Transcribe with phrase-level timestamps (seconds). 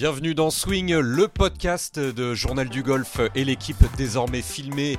[0.00, 4.96] Bienvenue dans Swing, le podcast de Journal du Golf et l'équipe désormais filmée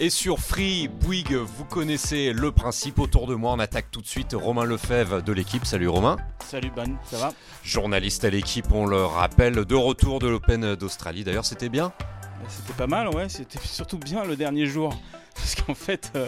[0.00, 1.36] et sur Free Bouygues.
[1.36, 2.98] Vous connaissez le principe.
[2.98, 5.64] Autour de moi, on attaque tout de suite Romain Lefebvre de l'équipe.
[5.64, 6.16] Salut Romain.
[6.44, 7.32] Salut Ban, ça va?
[7.62, 11.22] Journaliste à l'équipe, on le rappelle, de retour de l'Open d'Australie.
[11.22, 11.92] D'ailleurs, c'était bien
[12.48, 13.28] C'était pas mal, ouais.
[13.28, 14.94] C'était surtout bien le dernier jour.
[15.34, 16.26] Parce qu'en fait, euh,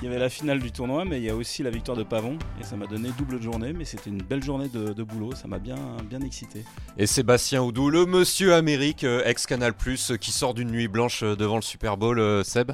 [0.00, 2.02] il y avait la finale du tournoi, mais il y a aussi la victoire de
[2.02, 2.38] Pavon.
[2.60, 5.34] Et ça m'a donné double journée, mais c'était une belle journée de, de boulot.
[5.34, 5.76] Ça m'a bien,
[6.08, 6.64] bien excité.
[6.98, 11.56] Et Sébastien Oudou, le monsieur Amérique, euh, ex-Canal, euh, qui sort d'une nuit blanche devant
[11.56, 12.72] le Super Bowl, euh, Seb?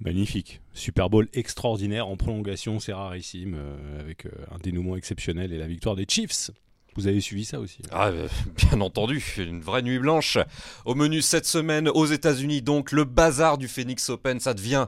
[0.00, 0.62] Magnifique.
[0.72, 5.94] Super Bowl extraordinaire en prolongation, c'est rarissime, euh, avec un dénouement exceptionnel et la victoire
[5.94, 6.50] des Chiefs.
[6.96, 10.38] Vous avez suivi ça aussi hein Ah, euh, bien entendu, une vraie nuit blanche.
[10.84, 14.86] Au menu cette semaine aux États-Unis, donc le bazar du Phoenix Open, ça devient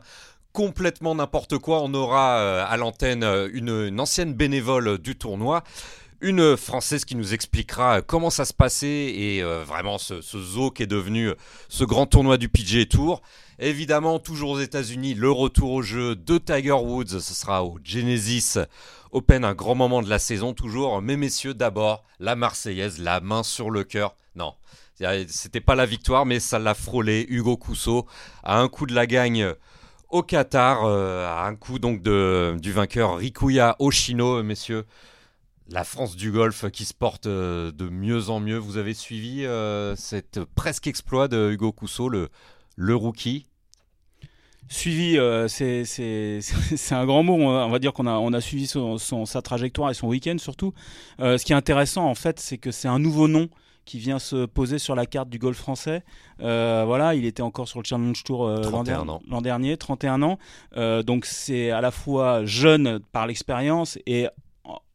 [0.53, 1.81] complètement n'importe quoi.
[1.83, 5.63] On aura euh, à l'antenne euh, une, ancienne bénévole du tournoi.
[6.21, 10.85] Une Française qui nous expliquera comment ça se passait et vraiment ce, ce zoo qui
[10.85, 11.33] est devenu
[11.69, 13.23] ce grand tournoi du PGA Tour.
[13.65, 18.59] Évidemment, toujours aux États-Unis, le retour au jeu de Tiger Woods, ce sera au Genesis
[19.13, 21.01] Open, un grand moment de la saison toujours.
[21.01, 24.17] Mais messieurs, d'abord, la Marseillaise, la main sur le cœur.
[24.35, 24.55] Non,
[25.29, 27.25] c'était pas la victoire, mais ça l'a frôlé.
[27.29, 28.05] Hugo Cousseau
[28.43, 29.55] à un coup de la gagne
[30.09, 34.87] au Qatar, euh, à un coup donc du vainqueur Rikuya Oshino, messieurs.
[35.69, 38.59] La France du golf qui se porte euh, de mieux en mieux.
[38.59, 42.29] Vous avez suivi euh, cet presque exploit de Hugo Cousseau, le,
[42.75, 43.47] le rookie
[44.73, 45.85] Suivi, euh, c'est-
[46.93, 47.35] un grand mot.
[47.35, 50.37] On va dire qu'on a, on a suivi son, son- sa trajectoire et son week-end
[50.39, 50.73] surtout.
[51.21, 53.49] Euh, ce qui est intéressant en fait, c'est que c'est un nouveau nom
[53.85, 56.03] qui vient se poser sur la carte du golf français.
[56.41, 59.23] Euh, voilà, il était encore sur le Challenge Tour euh, l'an 31 der- ans.
[59.29, 60.39] l'an dernier, 31 ans.
[60.77, 64.29] Euh, donc c'est à la fois jeune par l'expérience et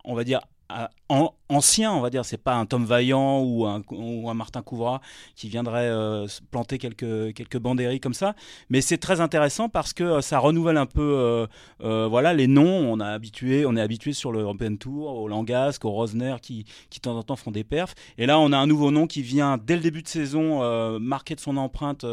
[0.05, 0.39] on va dire
[0.69, 2.25] à- an- ancien, on va dire.
[2.25, 5.01] C'est pas un Tom Vaillant ou un, Martin Couvra
[5.35, 8.35] qui viendrait euh, planter quelques quelques banderies comme ça.
[8.69, 11.47] Mais c'est très intéressant parce que euh, ça renouvelle un peu,
[11.83, 12.91] euh, voilà, les noms.
[12.91, 16.65] On a habitué, on est habitué sur le European Tour, au Langasque, au Rosner, qui,
[16.89, 17.95] qui de temps en temps font des perfs.
[18.17, 21.35] Et là, on a un nouveau nom qui vient dès le début de saison marquer
[21.35, 22.05] de son empreinte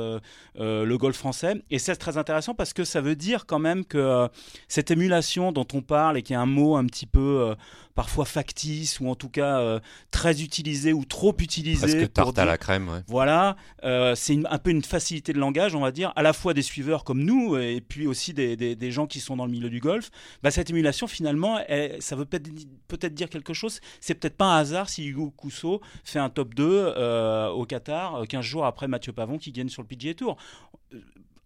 [0.57, 1.63] le golf français.
[1.71, 4.29] Et c'est très intéressant parce que ça veut dire quand même que
[4.69, 7.55] cette émulation dont on parle et qui est un mot un petit peu
[7.95, 9.81] parfois factice ou en tout cas euh,
[10.11, 11.87] très utilisé ou trop utilisé.
[11.87, 12.89] Presque tarte à dire- la crème.
[12.89, 13.01] ouais.
[13.09, 16.55] voilà, euh, c'est un peu une facilité de langage, on va dire, à la fois
[16.55, 19.53] des suiveurs comme nous et puis aussi des, des- des gens qui sont dans le
[19.53, 20.11] milieu du golf.
[20.43, 23.81] Bah, cette émulation, finalement, elle- ça veut peut-être dire quelque chose.
[24.01, 26.65] C'est peut-être pas un hasard si Hugo Cousseau fait un top 2
[26.97, 30.37] euh, au Qatar euh, 15 jours après Mathieu Pavon qui gagne sur le PGA Tour.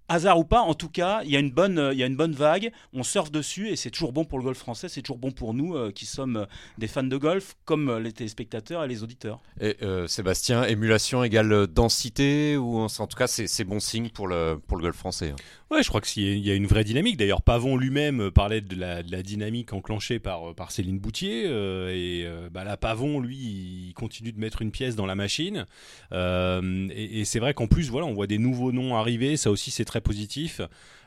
[0.08, 2.16] Hasard ou pas, en tout cas, il y, a une bonne, euh, y a une
[2.16, 5.18] bonne vague, on surfe dessus et c'est toujours bon pour le golf français, c'est toujours
[5.18, 6.46] bon pour nous euh, qui sommes euh,
[6.78, 9.40] des fans de golf, comme les téléspectateurs et les auditeurs.
[9.60, 9.76] Et
[10.06, 14.76] Sébastien, émulation égale densité ou en tout cas c'est c'est bon signe pour le pour
[14.76, 15.34] le golf français.
[15.70, 17.18] Ouais, je crois qu'il y a une vraie dynamique.
[17.18, 21.44] D'ailleurs, Pavon lui-même euh, parlait de la, dynamique enclenchée par, euh, Céline Boutier.
[21.46, 25.66] euh, et bah, là, Pavon, lui, il continue de mettre une pièce dans la machine.
[26.12, 29.36] Et et c'est vrai qu'en plus, voilà, on voit des nouveaux noms arriver.
[29.36, 30.62] Ça aussi, c'est très positif.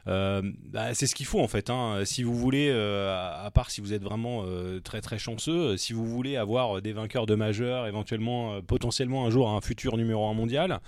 [0.07, 0.41] Euh,
[0.71, 1.69] bah, c'est ce qu'il faut en fait.
[1.69, 2.01] hein.
[2.05, 5.93] Si vous voulez, euh, à part si vous êtes vraiment euh, très très chanceux, si
[5.93, 10.33] vous voulez avoir des vainqueurs de majeurs, éventuellement, potentiellement un jour un futur numéro un
[10.33, 10.79] mondial,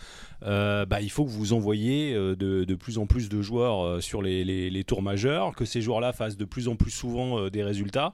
[0.41, 4.83] bah, il faut que vous envoyiez euh, de, plus en plus de joueurs sur les,
[4.85, 8.13] tours majeurs, que ces joueurs-là fassent de plus en plus souvent des résultats.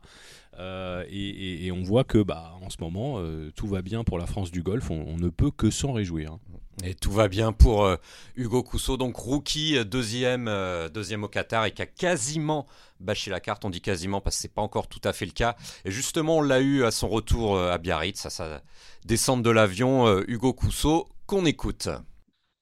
[0.60, 3.22] Et, on voit que bah, en ce moment,
[3.56, 4.92] tout va bien pour la France du golf.
[4.92, 6.38] On ne peut que s'en réjouir.
[6.84, 7.98] Et tout va bien pour euh,
[8.38, 12.68] Hugo Cousseau, donc rookie, euh, deuxième, euh, deuxième au Qatar et qui a quasiment
[13.02, 13.66] bâché la carte.
[13.66, 15.58] On dit quasiment parce que c'est pas encore tout à fait le cas.
[15.84, 18.62] Et justement, on l'a eu à son retour à Biarritz, à sa
[19.06, 20.22] descente de l'avion.
[20.28, 21.90] Hugo Cousseau, qu'on écoute.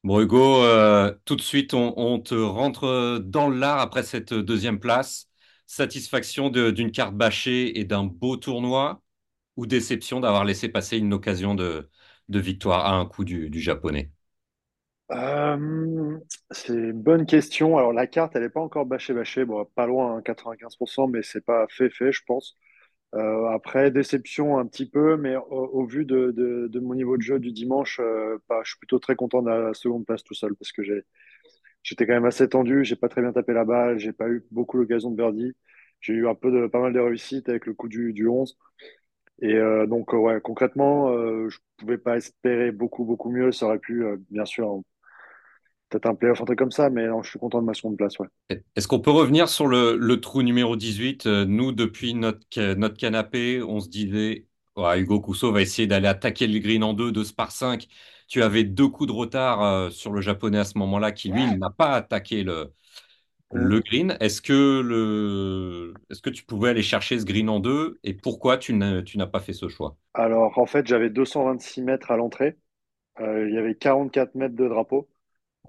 [0.03, 0.63] Bon Hugo,
[1.25, 5.27] tout de suite, on, te rentre dans l'art après cette deuxième place.
[5.67, 9.01] Satisfaction d'une carte bâchée et d'un beau tournoi
[9.57, 11.89] ou déception d'avoir laissé passer une occasion de,
[12.29, 14.11] de victoire à un coup du, du japonais
[15.11, 16.19] Euh,
[16.51, 17.77] c'est une bonne question.
[17.77, 19.45] Alors, la carte, elle n'est pas encore bâchée, bâchée.
[19.45, 22.55] Bon, pas loin, hein, 95%, mais c'est pas fait, fait, je pense.
[23.15, 27.39] Euh, après, déception un petit peu, mais au, vu de, de, mon niveau de jeu
[27.39, 30.55] du dimanche, euh, bah, je suis plutôt très content de la seconde place tout seul
[30.55, 30.83] parce que
[31.83, 32.83] j'étais quand même assez tendu.
[32.85, 33.99] J'ai pas très bien tapé la balle.
[33.99, 35.53] J'ai pas eu beaucoup l'occasion de birdie.
[36.01, 38.57] J'ai eu un peu de, pas mal de réussite avec le coup du, du 11.
[39.41, 43.51] Et euh, donc, euh, ouais, concrètement, euh, je pouvais pas espérer beaucoup, beaucoup mieux.
[43.51, 44.81] Ça aurait pu, euh, bien sûr,
[45.89, 47.97] peut-être un playoff, un truc comme ça, mais non, je suis content de ma seconde
[47.97, 48.27] place, ouais.
[48.75, 52.97] Est-ce qu'on peut revenir sur le, le trou numéro 18 Euh, Nous, depuis notre, notre
[52.97, 54.45] canapé, on se disait
[54.75, 57.87] Ouais, Hugo Cousso va essayer d'aller attaquer le green en deux, deux par 5.
[58.27, 61.45] Tu avais deux coups de retard euh, sur le japonais à ce moment-là qui, lui,
[61.57, 62.71] n'a pas attaqué le,
[63.51, 64.17] le green.
[64.19, 65.93] Est-ce que, le...
[66.09, 69.39] Est-ce que tu pouvais aller chercher ce green en deux et pourquoi tu n'as, pas
[69.39, 69.97] fait ce choix?
[70.13, 72.57] Alors, en fait, j'avais 226 mètres à l'entrée.
[73.19, 75.09] Euh, il y avait 44 mètres de drapeau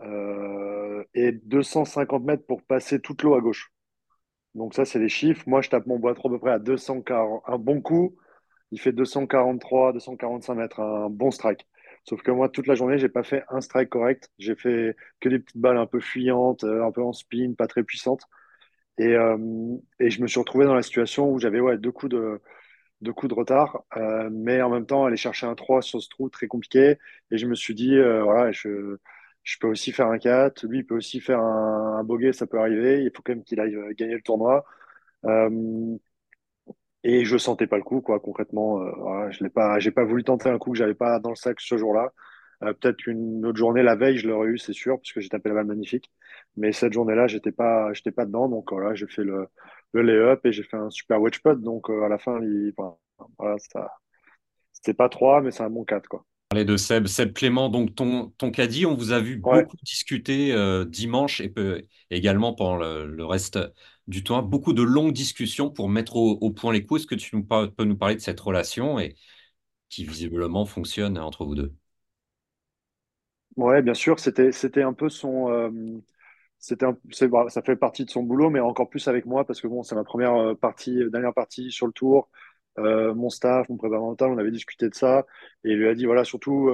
[0.03, 3.73] euh, et 250 mètres pour passer toute l'eau à gauche.
[4.55, 5.45] Donc ça, c'est les chiffres.
[5.47, 7.43] Moi, je tape mon bois trop à peu près à 240.
[7.47, 8.17] Un bon coup,
[8.71, 11.67] il fait 243, 245 mètres, un bon strike.
[12.09, 14.31] Sauf que moi, toute la journée, j'ai pas fait un strike correct.
[14.39, 17.67] J'ai fait que des petites balles un peu fuyantes, euh, un peu en spin, pas
[17.67, 18.23] très puissantes.
[18.99, 19.37] Et, euh,
[20.01, 22.41] et je me suis retrouvé dans la situation où j'avais deux coups de,
[23.35, 26.97] retard, euh, mais en même temps, aller chercher un 3 sur ce trou, très compliqué.
[27.31, 28.97] Et je me suis dit, voilà, je,
[29.61, 32.59] peux aussi faire un 4, lui, il peut aussi faire un, un bogey, ça peut
[32.59, 33.03] arriver.
[33.05, 34.65] Il faut quand même qu'il aille gagner le tournoi.
[37.11, 38.83] Et je sentais pas le coup, quoi, concrètement.
[38.83, 41.31] Euh, voilà, je l'ai pas, j'ai pas voulu tenter un coup que j'avais pas dans
[41.31, 42.13] le sac ce jour-là.
[42.63, 45.31] Euh, peut-être une autre journée, la veille, je l'aurais eu, c'est sûr, parce que j'ai
[45.31, 46.13] tapé la balle magnifique.
[46.59, 49.47] Mais cette journée-là, j'étais pas, j'étais pas dedans, donc voilà, j'ai fait le,
[49.95, 51.59] le lay-up et j'ai fait un super wedge putt.
[51.63, 52.95] Donc euh, à la fin, il, enfin,
[53.39, 53.91] voilà, ça,
[54.75, 56.27] c'était pas 3, mais c'est un bon 4, quoi.
[56.51, 59.77] Parler de Seb, Seb Clément, donc ton, ton caddie, on vous a vu Ouais, beaucoup
[59.83, 60.55] discuter
[60.87, 61.53] dimanche et
[62.11, 63.59] également pendant le, le reste
[64.09, 67.03] du tournoi, beaucoup de longues discussions pour mettre au, point les coups.
[67.03, 69.17] Est-ce que tu peux nous parler de cette relation et
[69.91, 71.75] qui visiblement fonctionne entre vous deux?
[73.57, 75.71] ouais, bien sûr, c'était, c'était un peu son, euh,
[76.59, 76.87] c'était
[77.29, 79.83] bah, ça fait partie de son boulot, mais encore plus avec moi parce que bon,
[79.83, 82.29] c'est ma première euh, partie, euh, dernière partie sur le tour.
[82.79, 85.27] Mon staff, mon prépa mental, on avait discuté de ça
[85.65, 86.71] et il lui a dit voilà, surtout,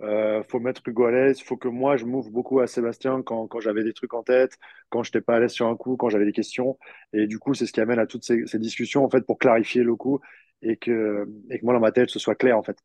[0.00, 3.48] euh, faut mettre Hugo à l'aise, faut que moi je m'ouvre beaucoup à Sébastien quand,
[3.60, 4.58] j'avais des trucs en tête,
[4.90, 6.78] quand j'étais pas à l'aise sur un coup, quand j'avais des questions.
[7.12, 9.38] Et du coup, c'est ce qui amène à toutes ces, ces discussions en fait pour
[9.38, 10.20] clarifier le coup
[10.62, 12.78] et que, et que moi dans ma tête ce soit clair en fait.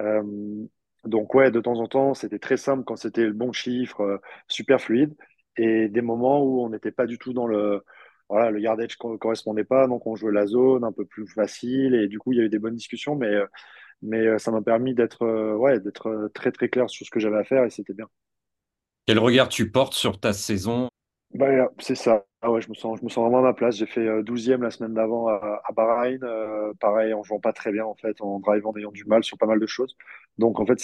[0.00, 0.22] Euh,
[1.04, 4.18] donc ouais, de temps en temps, c'était très simple quand c'était le bon chiffre, euh,
[4.48, 5.14] super fluide,
[5.56, 7.82] et des moments où on n'était pas du tout dans le,
[8.28, 11.94] voilà, le yardage ne correspondait pas, donc on jouait la zone un peu plus facile,
[11.94, 13.46] et du coup il y a eu des bonnes discussions, mais euh,
[14.02, 17.10] mais euh, ça m'a permis d'être euh, ouais, d'être euh, très très clair sur ce
[17.10, 18.08] que j'avais à faire, et c'était bien.
[19.06, 20.88] Quel regard tu portes sur ta saison?
[21.34, 22.24] Bah, c'est ça.
[22.40, 23.76] Ah ouais, je me sens, je me sens vraiment à ma place.
[23.76, 26.22] J'ai fait euh, 12 la semaine d'avant à, à Bahreïn.
[26.22, 29.22] euh, pareil, en jouant pas très bien, en fait, en drive, en ayant du mal
[29.24, 29.96] sur pas mal de choses.
[30.38, 30.78] Donc, en fait,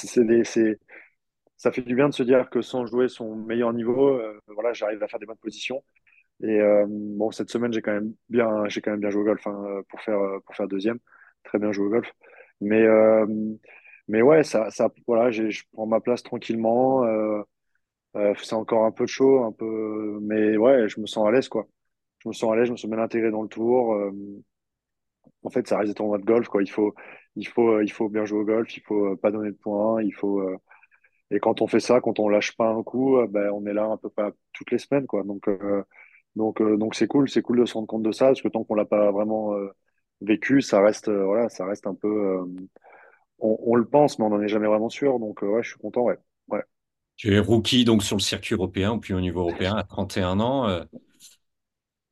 [0.44, 0.78] c'est,
[1.56, 4.72] ça fait du bien de se dire que sans jouer son meilleur niveau, euh, voilà,
[4.72, 5.84] j'arrive à faire des bonnes positions.
[6.42, 9.26] Et euh, bon, cette semaine, j'ai quand même bien, j'ai quand même bien joué au
[9.26, 10.98] golf hein, pour faire, pour faire deuxième.
[11.44, 12.12] Très bien joué au golf.
[12.62, 13.26] Mais, euh,
[14.08, 17.04] mais ouais, ça, ça, voilà, je prends ma place tranquillement.
[17.06, 17.42] euh,
[18.16, 21.48] euh, c'est encore un peu chaud, un peu, mais ouais, je me sens à l'aise,
[21.48, 21.68] quoi.
[22.20, 23.96] Je me sens à l'aise, je me sens bien intégré dans le tour.
[25.44, 26.62] en fait, ça reste des tournois de golf, quoi.
[26.62, 26.94] Il faut,
[27.36, 30.12] il faut, il faut bien jouer au golf, il faut pas donner de points, il
[30.14, 30.42] faut.
[31.30, 33.84] et quand on fait ça, quand on lâche pas un coup, ben, on est là
[33.86, 35.24] un peu pas toutes les semaines, quoi.
[35.24, 35.48] Donc,
[36.36, 38.64] donc, donc c'est cool, c'est cool de se rendre compte de ça, parce que tant
[38.64, 39.54] qu'on l'a pas vraiment
[40.22, 42.08] vécu, ça reste, euh, voilà, ça reste un peu.
[42.08, 42.46] euh,
[43.40, 45.18] on, on le pense, mais on n'en est jamais vraiment sûr.
[45.20, 46.18] Donc, euh, ouais, je suis content, ouais.
[46.48, 46.62] Ouais.
[47.16, 50.68] Tu es rookie donc sur le circuit européen, puis au niveau européen à 31 ans.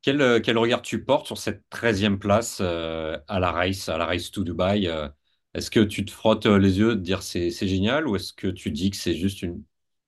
[0.01, 4.05] quel, quel regard tu portes sur cette treizième place euh, à la race, à la
[4.05, 4.87] Race to Dubai?
[4.87, 5.07] euh,
[5.53, 8.47] est-ce que tu te frottes les yeux de dire c'est c'est génial ou est-ce que
[8.47, 9.63] tu dis que c'est juste une,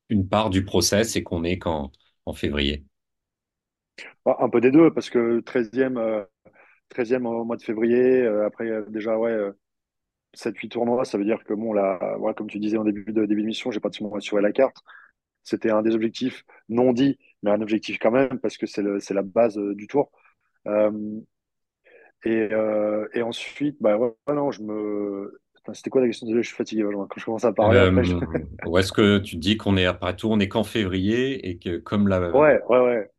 [0.10, 1.92] une part du process et qu'on est qu'en
[2.26, 2.86] en février?
[4.26, 6.24] Ah, Un peu des deux, parce que 13e, euh,
[6.94, 9.52] 13 au mois de février, euh, après euh, déjà ouais, euh,
[10.34, 13.26] 7-8 tournois, ça veut dire que bon, là, voilà, comme tu disais en début de
[13.26, 14.78] début d'émission, j'ai pas de assuré la carte.
[15.44, 19.22] C'était un des objectifs non dit, mais un objectif quand même, parce que c'est la
[19.22, 20.12] base euh, du tour.
[20.68, 21.20] Euh,
[22.24, 25.42] et, euh, et ensuite, bah ouais, ouais, non, je me.
[25.74, 26.26] C'était quoi la question?
[26.26, 26.84] Désolé, je suis fatigué.
[26.84, 28.16] Quand je commence à parler après, je...
[28.66, 31.58] Euh, ou est-ce que tu dis qu'on est après tout, on est qu'en février et
[31.58, 32.32] que comme la...
[32.32, 33.10] Ouais, ouais, ouais.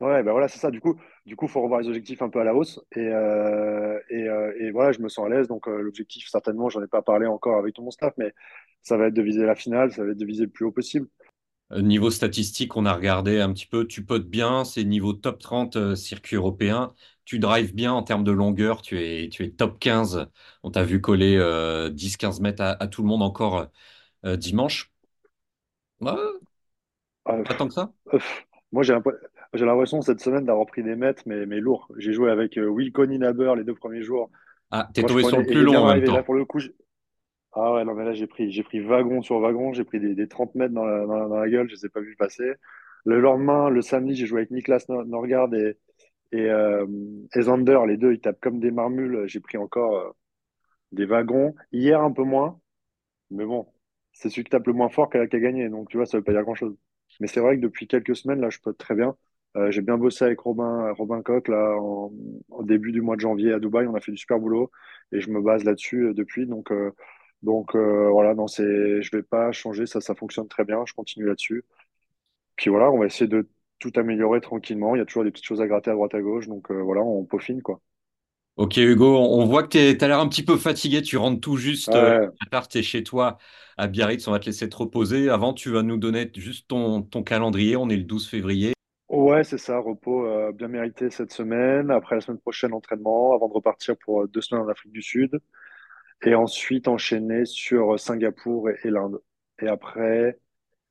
[0.00, 0.70] Ouais, ben voilà, c'est ça.
[0.70, 2.80] Du coup, du coup, faut revoir les objectifs un peu à la hausse.
[2.96, 5.48] Et, euh, et, euh, et voilà, je me sens à l'aise.
[5.48, 8.34] Donc, euh, l'objectif, certainement, j'en ai pas parlé encore avec tout mon staff, mais
[8.82, 10.72] ça va être de viser la finale, ça va être de viser le plus haut
[10.72, 11.08] possible.
[11.76, 15.76] Niveau statistique, on a regardé un petit peu, tu potes bien, c'est niveau top 30
[15.76, 16.92] euh, circuit européen.
[17.24, 20.26] Tu drives bien en termes de longueur, tu es, tu es top 15.
[20.64, 23.68] On t'a vu coller euh, 10-15 mètres à, à tout le monde encore
[24.24, 24.92] dimanche.
[26.00, 26.40] Ouais,
[27.28, 27.92] Euh, pas tant que ça?
[28.72, 29.08] moi, j'ai l'imp-
[29.54, 31.88] j'ai l'impression cette semaine d'avoir pris des mètres, mais, mais lourds.
[31.98, 34.30] J'ai joué avec euh, Wilco Inaber les deux premiers jours.
[34.70, 36.04] Ah, t'es tombé sur le plus long en même.
[36.04, 36.70] Là, pour le coup, je-
[37.52, 40.14] ah ouais, non, mais là, j'ai pris, j'ai pris wagon sur wagon, j'ai pris des,
[40.14, 42.16] des 30 mètres dans la, dans la, dans la gueule, je les ai pas vus
[42.16, 42.52] passer.
[43.06, 45.78] Le lendemain, le samedi, j'ai joué avec Niklas Nor- Norgard et,
[46.32, 46.86] et, euh,
[47.34, 49.24] et Zander, les deux, ils tapent comme des marmules.
[49.28, 49.96] J'ai pris encore.
[49.96, 50.10] euh,
[50.92, 51.54] des wagons.
[51.72, 52.60] Hier, un peu moins.
[53.30, 53.66] Mais bon,
[54.12, 55.68] c'est celui qui tape le moins fort qui a, gagné.
[55.68, 56.76] Donc, tu vois, ça veut pas dire grand-chose.
[57.20, 59.16] Mais c'est vrai que depuis quelques semaines, là, je peux très bien.
[59.56, 62.12] Euh, j'ai bien bossé avec Robin, Robin Coq là, en,
[62.50, 63.86] au début du mois de janvier à Dubaï.
[63.86, 64.70] On a fait du super boulot
[65.12, 66.46] et je me base là-dessus euh, depuis.
[66.46, 66.92] Donc, euh,
[67.42, 69.86] donc voilà, non, c'est, je vais pas changer.
[69.86, 70.84] Ça, ça fonctionne très bien.
[70.86, 71.64] Je continue là-dessus.
[72.56, 74.94] Puis voilà, on va essayer de tout améliorer tranquillement.
[74.94, 76.48] Il y a toujours des petites choses à gratter à droite à gauche.
[76.48, 77.80] Donc voilà, on peaufine quoi.
[78.56, 81.56] Ok Hugo, on voit que tu as l'air un petit peu fatigué, tu rentres tout
[81.56, 82.28] juste ouais.
[82.68, 83.38] tu es chez toi
[83.78, 85.30] à Biarritz, on va te laisser te reposer.
[85.30, 88.74] Avant, tu vas nous donner juste ton, ton calendrier, on est le 12 février.
[89.10, 91.90] Ouais, c'est ça, repos euh, bien mérité cette semaine.
[91.90, 95.02] Après la semaine prochaine, entraînement, avant de repartir pour euh, deux semaines en Afrique du
[95.02, 95.40] Sud.
[96.22, 99.20] Et ensuite enchaîner sur Singapour et, l'Inde.
[99.60, 100.38] Et après,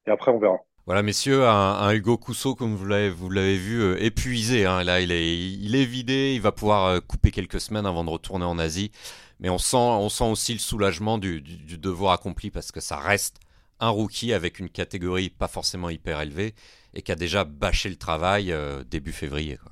[0.06, 0.58] et après, on verra.
[0.86, 4.66] Voilà, messieurs, un, Hugo Cousseau, comme vous l'avez, vous l'avez vu, euh, épuisé.
[4.66, 4.84] Hein.
[4.84, 6.34] Là, il est, il est vidé.
[6.36, 8.92] Il va pouvoir couper quelques semaines avant de retourner en Asie.
[9.40, 11.42] Mais on sent, on sent aussi le soulagement du
[11.78, 13.40] devoir accompli parce que ça reste
[13.80, 16.54] un rookie avec une catégorie pas forcément hyper élevée
[16.94, 19.58] et qui a déjà bâché le travail euh, début février.
[19.58, 19.72] Quoi.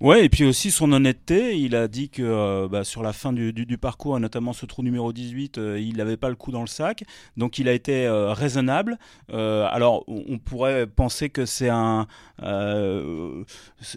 [0.00, 3.32] Ouais, et puis aussi son honnêteté, il a dit que euh, bah, sur la fin
[3.32, 6.66] du, parcours, notamment ce trou numéro 18, euh, il n'avait pas le coup dans le
[6.66, 7.04] sac,
[7.36, 8.98] donc il a été raisonnable.
[9.30, 12.08] alors, on, pourrait penser que c'est un...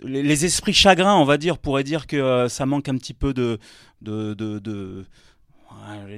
[0.03, 3.57] les, esprits chagrins, on va dire, pourraient dire que ça manque un petit peu de,
[4.01, 5.05] de, de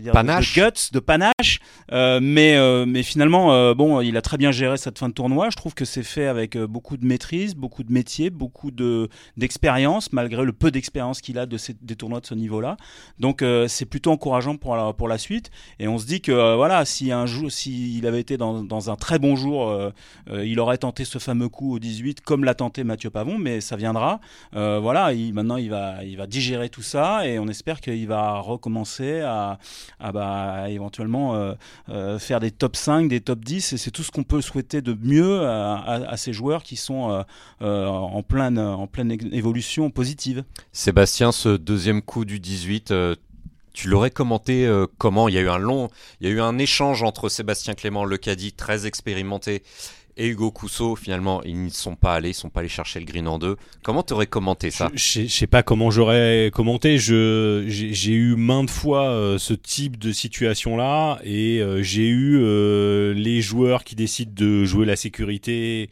[0.02, 0.56] dire, panache.
[0.56, 1.60] De, guts, de panache.
[1.92, 5.14] Euh, mais, euh, mais finalement, euh, bon, il a très bien géré cette fin de
[5.14, 5.50] tournoi.
[5.50, 10.12] Je trouve que c'est fait avec beaucoup de maîtrise, beaucoup de métier, beaucoup de d'expérience,
[10.14, 12.78] malgré le peu d'expérience qu'il a de ces, des tournois de ce niveau-là.
[13.20, 15.52] Donc c'est plutôt encourageant pour la, pour la suite.
[15.80, 18.96] Et on se dit que voilà, si un jour, s'il avait été dans, dans, un
[18.96, 19.92] très bon jour,
[20.32, 23.76] il aurait tenté ce fameux coup au 18, comme l'a tenté Mathieu Pavon, mais ça
[23.76, 24.20] viendra.
[24.54, 28.40] voilà, il, maintenant il va, il va digérer tout ça et on espère qu'il va
[28.40, 29.39] recommencer à
[30.00, 31.54] à, bah, éventuellement euh,
[31.90, 33.74] euh, faire des top 5, des top 10.
[33.74, 37.24] Et c'est tout ce qu'on peut souhaiter de mieux à, ces joueurs qui sont
[37.62, 40.44] euh, en, pleine, en pleine évolution positive.
[40.72, 42.94] Sébastien, ce deuxième coup du 18,
[43.74, 45.30] tu l'aurais commenté comment?
[45.30, 48.04] Il y a eu un long, il y a eu un échange entre Sébastien Clément,
[48.04, 49.64] le caddie très expérimenté,
[50.20, 53.06] et Hugo Cousseau, finalement, ils ne sont pas allés, ils sont pas allés chercher le
[53.06, 53.56] green en deux.
[53.84, 56.98] Comment tu aurais commenté ça Je ne sais pas comment j'aurais commenté.
[56.98, 63.42] J'ai eu maintes fois euh, ce type de situation-là et euh, j'ai eu euh, les
[63.42, 65.90] joueurs qui décident de jouer la sécurité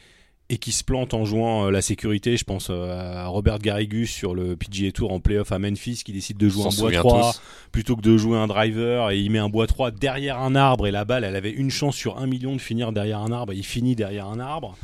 [0.50, 2.38] et qui se plante en jouant euh, la sécurité.
[2.38, 6.14] Je pense euh, à Robert Garrigus sur le PGA Tour en playoff à Memphis qui
[6.14, 7.36] décide de jouer en bois 3
[7.72, 10.88] plutôt que de jouer un driver et il met un bois 3 derrière un arbre
[10.88, 13.54] et la balle elle avait une chance sur un million de finir derrière un arbre
[13.54, 14.78] et il finit derrière un arbre.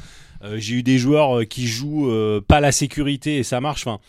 [0.44, 2.12] Euh, j'ai eu des joueurs qui jouent
[2.48, 3.88] pas la sécurité et ça marche.
[3.88, 4.02] Enfin,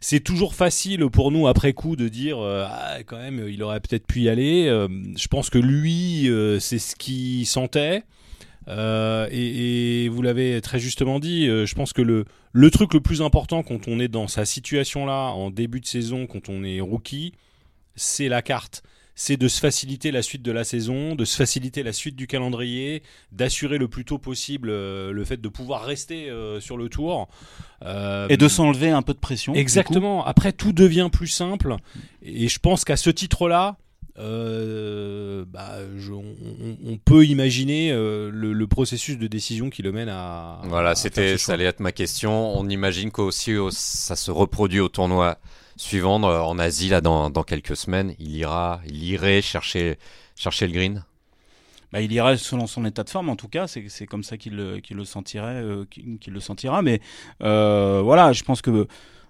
[0.00, 4.06] c'est toujours facile pour nous après coup de dire ah, quand même il aurait peut-être
[4.06, 4.64] pu y aller.
[5.16, 6.30] je pense que lui
[6.60, 8.04] c'est ce qu'il sentait.
[8.68, 13.00] Euh, et, vous l'avez très justement dit, euh, je pense que le, le truc le
[13.00, 16.80] plus important quand on est dans sa situation-là, en début de saison, quand on est
[16.80, 17.32] rookie,
[17.94, 18.82] c'est la carte.
[19.16, 22.26] C'est de se faciliter la suite de la saison, de se faciliter la suite du
[22.26, 27.28] calendrier, d'assurer le plus tôt possible euh, le fait de pouvoir rester sur le tour.
[27.82, 29.54] et de s'enlever un peu de pression.
[29.54, 30.26] Exactement.
[30.26, 31.76] Après, tout devient plus simple.
[32.22, 33.76] Et je pense qu'à ce titre-là,
[34.16, 35.78] euh, bah,
[36.84, 40.60] on, peut imaginer euh, le, processus de décision qui le mène à.
[40.64, 42.56] Voilà, c'était ça allait être ma question.
[42.56, 45.38] On imagine qu'aussi ça se reproduit au tournoi
[45.76, 48.14] suivant en Asie là dans, quelques semaines.
[48.20, 49.98] Il ira, il irait chercher
[50.36, 51.04] chercher le green.
[51.92, 53.66] Bah, il irait selon son état de forme en tout cas.
[53.66, 56.82] C'est comme ça qu'il le, le sentirait, euh, qu'il le sentira.
[56.82, 57.00] Mais
[57.40, 58.86] voilà, je pense que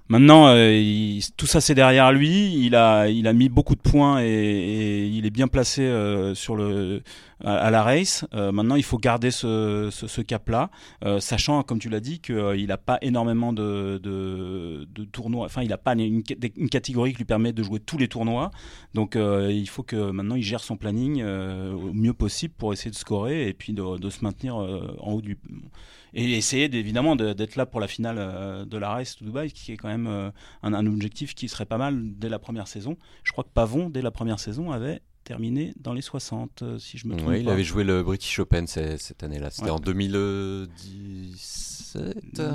[0.08, 2.54] Maintenant, euh, tout ça c'est derrière lui.
[2.64, 6.56] Il a, il a mis beaucoup de points et, il est bien placé euh, sur
[6.56, 7.02] le,
[7.44, 8.24] à, la race.
[8.34, 10.70] Euh, maintenant, il faut garder ce, cap-là,
[11.20, 14.00] sachant, comme tu l'as dit, qu'il n'a pas énormément de,
[15.12, 15.46] tournois.
[15.46, 18.50] Enfin, il n'a pas une, catégorie qui lui permet de jouer tous les tournois.
[18.94, 22.96] Donc, il faut que maintenant il gère son planning au mieux possible pour essayer de
[22.96, 25.38] scorer et puis de, se maintenir en haut du
[26.14, 29.72] et essayer évidemment d'être là pour la finale euh, de la Race de Dubaï, qui
[29.72, 30.30] est quand même euh,
[30.62, 32.96] un, objectif qui serait pas mal dès la première saison.
[33.24, 36.98] Je crois que Pavon, dès la première saison, avait terminé dans les 60, euh, si
[36.98, 37.30] je me trompe.
[37.30, 39.50] Oui, il avait joué le British Open cette, année-là.
[39.50, 41.74] C'était en 2010.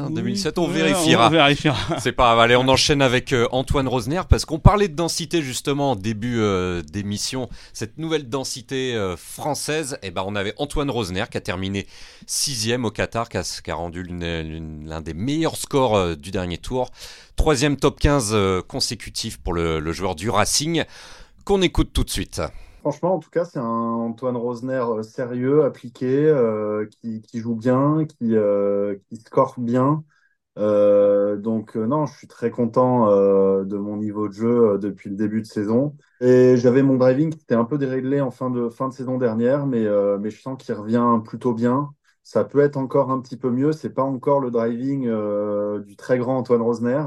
[0.10, 1.30] 2007, on vérifiera.
[2.00, 2.40] C'est pas grave.
[2.40, 6.40] Allez, on enchaîne avec euh, Antoine Rosner parce qu'on parlait de densité justement en début
[6.40, 7.50] euh, d'émission.
[7.74, 11.88] Cette nouvelle densité euh, française, et eh ben on avait Antoine Rosner qui a terminé
[12.26, 16.92] sixième au Qatar, qui a, rendu l'un des meilleurs scores du dernier tour.
[17.36, 18.36] Troisième top 15
[18.68, 20.84] consécutif pour le, le joueur du Racing.
[21.50, 22.42] Qu'on écoute tout de suite.
[22.82, 26.32] Franchement, en tout cas, c'est un Antoine Rosner sérieux, appliqué,
[27.02, 28.36] qui, qui, joue bien, qui,
[29.10, 30.04] qui score bien.
[30.60, 35.10] Euh, donc euh, non, je suis très content euh, de mon niveau de jeu depuis
[35.10, 35.96] le début de saison.
[36.22, 39.18] Et j'avais mon driving qui était un peu déréglé en fin de, fin de saison
[39.18, 39.86] dernière, mais,
[40.20, 41.90] mais je sens qu'il revient plutôt bien.
[42.24, 43.72] Ça peut être encore un petit peu mieux.
[43.72, 45.10] C'est pas encore le driving
[45.86, 47.04] du très grand Antoine Rosner.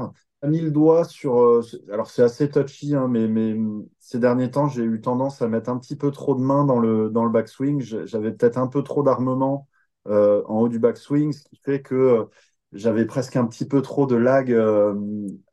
[0.47, 1.61] Mis le doigt sur.
[1.91, 3.55] alors c'est assez touchy, hein, mais, mais
[3.99, 6.79] ces derniers temps, j'ai eu tendance à mettre un petit peu trop de mains dans
[6.79, 7.81] le, dans le backswing.
[7.81, 9.67] J'avais peut-être un peu trop d'armement
[10.05, 12.27] en haut du backswing, ce qui fait que
[12.73, 14.95] j'avais presque un petit peu trop de lag euh,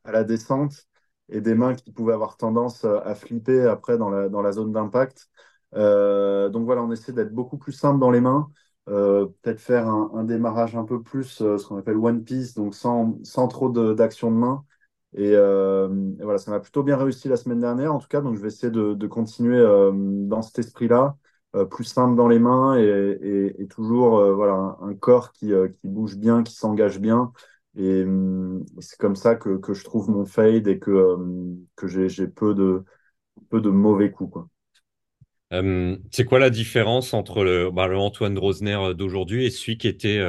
[0.03, 0.87] à la descente
[1.29, 4.51] et des mains qui pouvaient avoir tendance euh, à flipper après dans la, dans la
[4.51, 5.29] zone d'impact.
[5.75, 8.51] Euh, donc voilà, on essaie d'être beaucoup plus simple dans les mains,
[8.87, 13.47] peut-être faire un, démarrage un peu plus, ce qu'on appelle one piece, donc sans, sans
[13.47, 14.65] trop d'action de, main.
[15.15, 18.41] Et, voilà, ça m'a plutôt bien réussi la semaine dernière, en tout cas, donc je
[18.41, 19.61] vais essayer de, continuer
[20.27, 21.17] dans cet esprit-là.
[21.53, 25.67] Euh, plus simple dans les mains et, et, toujours euh, voilà, un, corps qui, euh,
[25.67, 27.33] qui, bouge bien, qui s'engage bien.
[27.75, 31.87] Et hum, c'est comme ça que, que, je trouve mon fade et que, hum, que
[31.87, 32.85] j'ai peu de,
[33.49, 34.31] peu de mauvais coups.
[34.31, 34.47] Quoi.
[36.11, 40.21] c'est quoi la différence entre le, bah, le Antoine Rosner d'aujourd'hui et celui qui était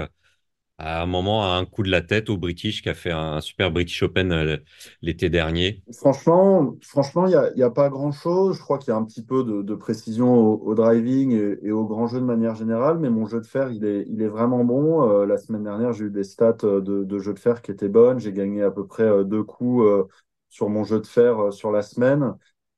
[0.79, 3.41] à un moment à un coup de la tête au British qui a fait un,
[3.41, 4.57] super British Open euh,
[5.01, 8.57] l'été dernier Franchement, franchement, il n'y a, pas grand-chose.
[8.57, 12.07] Je crois qu'il y a un petit peu de, précision au, driving et, au grand
[12.07, 15.09] jeu de manière générale, mais mon jeu de fer, il est, vraiment bon.
[15.09, 17.71] Euh, la semaine dernière, j'ai eu des stats euh, de, de, jeu de fer qui
[17.71, 18.19] étaient bonnes.
[18.19, 20.09] J'ai gagné à peu près deux coups
[20.49, 22.35] sur mon jeu de fer sur la semaine.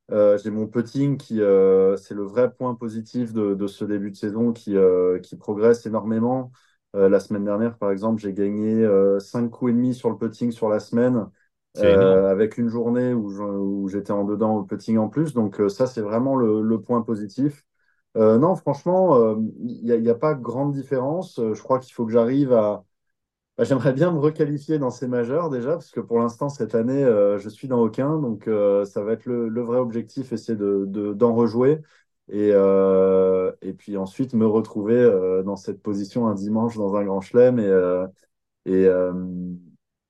[0.09, 4.53] j'ai mon putting qui, c'est le vrai point positif de, de, ce début de saison
[4.53, 4.75] qui,
[5.23, 6.51] qui progresse énormément.
[6.95, 8.85] Euh, la semaine dernière, par exemple, j'ai gagné
[9.19, 11.27] 5 euh, coups et demi sur le putting sur la semaine,
[11.77, 15.33] euh, avec une journée où j'étais en dedans au putting en plus.
[15.33, 17.65] Donc ça, c'est vraiment le, point positif.
[18.15, 21.35] non, franchement, il n'y a, pas grande différence.
[21.37, 22.85] je crois qu'il faut que j'arrive à...
[23.57, 27.03] Bah, j'aimerais bien me requalifier dans ces majeurs déjà, parce que pour l'instant, cette année,
[27.03, 28.19] je suis dans aucun.
[28.19, 28.49] Donc
[28.85, 31.81] ça va être le, vrai objectif, essayer d'en de, rejouer.
[32.29, 37.03] Et, euh, et puis ensuite me retrouver euh, dans cette position un dimanche dans un
[37.03, 37.59] grand chelem.
[37.59, 38.07] Et, euh,
[38.65, 38.87] et,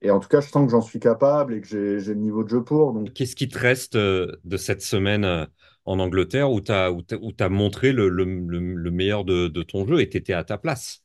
[0.02, 2.44] et, en tout cas, je sens que j'en suis capable et que j'ai le niveau
[2.44, 2.94] de jeu pour.
[2.94, 3.12] Donc...
[3.14, 5.48] Qu'est-ce qui te reste de cette semaine
[5.84, 7.04] en Angleterre où tu as, où
[7.50, 11.02] montré le, le, le, meilleur de, de, ton jeu et tu étais à ta place?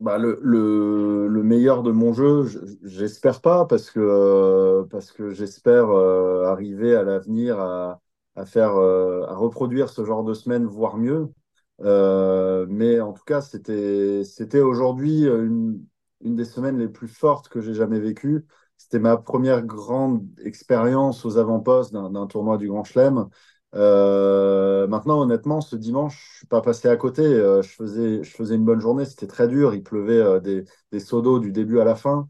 [0.00, 2.44] Bah, le, le, le, meilleur de mon jeu,
[2.82, 8.02] j'espère pas, parce que, parce que j'espère arriver à l'avenir à,
[8.36, 11.28] à faire, euh, à reproduire ce genre de semaine, voire mieux.
[11.80, 15.84] Euh, mais en tout cas, c'était, c'était aujourd'hui une,
[16.20, 18.44] une des semaines les plus fortes que j'ai jamais vécues.
[18.76, 23.28] C'était ma première grande expérience aux avant-postes d'un tournoi du Grand Chelem.
[23.74, 27.22] Euh, maintenant, honnêtement, ce dimanche, je suis pas passé à côté.
[27.24, 29.04] je, faisais, je faisais une bonne journée.
[29.04, 29.74] C'était très dur.
[29.74, 32.28] Il pleuvait des, des seaux d'eau du début à la fin.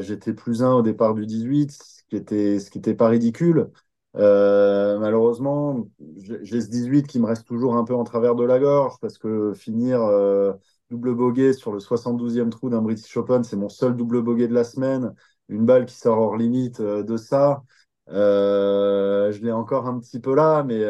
[0.00, 3.70] J'étais plus un au départ du 18, ce qui était, ce qui était pas ridicule.
[4.16, 5.86] Euh, malheureusement,
[6.18, 9.18] j'ai ce 18 qui me reste toujours un peu en travers de la gorge parce
[9.18, 10.52] que finir euh,
[10.90, 14.54] double bogey sur le 72e trou d'un British Open, c'est mon seul double bogey de
[14.54, 15.14] la semaine.
[15.48, 17.62] Une balle qui sort hors limite euh, de ça.
[18.08, 20.82] je l'ai encore un petit peu là, mais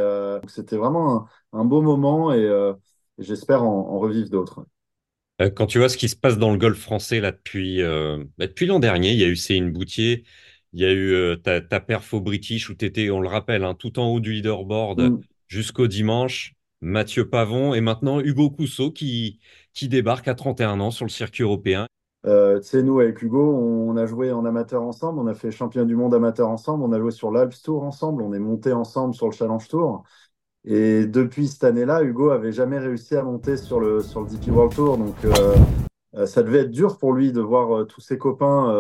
[0.49, 2.49] c'était vraiment un, beau moment et,
[3.19, 4.65] j'espère en, revivre d'autres.
[5.55, 7.83] Quand tu vois ce qui se passe dans le golf français là depuis,
[8.39, 10.25] bah, depuis l'an dernier, il y a eu Céline Boutier,
[10.73, 13.29] il y a eu euh, ta, ta perf au British où tu étais, on le
[13.29, 15.21] rappelle, hein, tout en haut du leaderboard mm.
[15.49, 16.55] jusqu'au dimanche.
[16.83, 19.39] Mathieu Pavon et maintenant Hugo Cousseau qui,
[19.75, 21.87] qui débarque à 31 ans sur le circuit européen.
[22.27, 25.51] Euh, tu sais, nous, avec Hugo, on a joué en amateur ensemble, on a fait
[25.51, 28.73] champion du monde amateur ensemble, on a joué sur l'Alps Tour ensemble, on est monté
[28.73, 30.05] ensemble sur le Challenge Tour.
[30.65, 34.49] Et depuis cette année-là, Hugo avait jamais réussi à monter sur le, sur le DP
[34.49, 34.99] World Tour.
[34.99, 35.57] Donc, euh,
[36.15, 38.71] euh, ça devait être dur pour lui de voir tous ses copains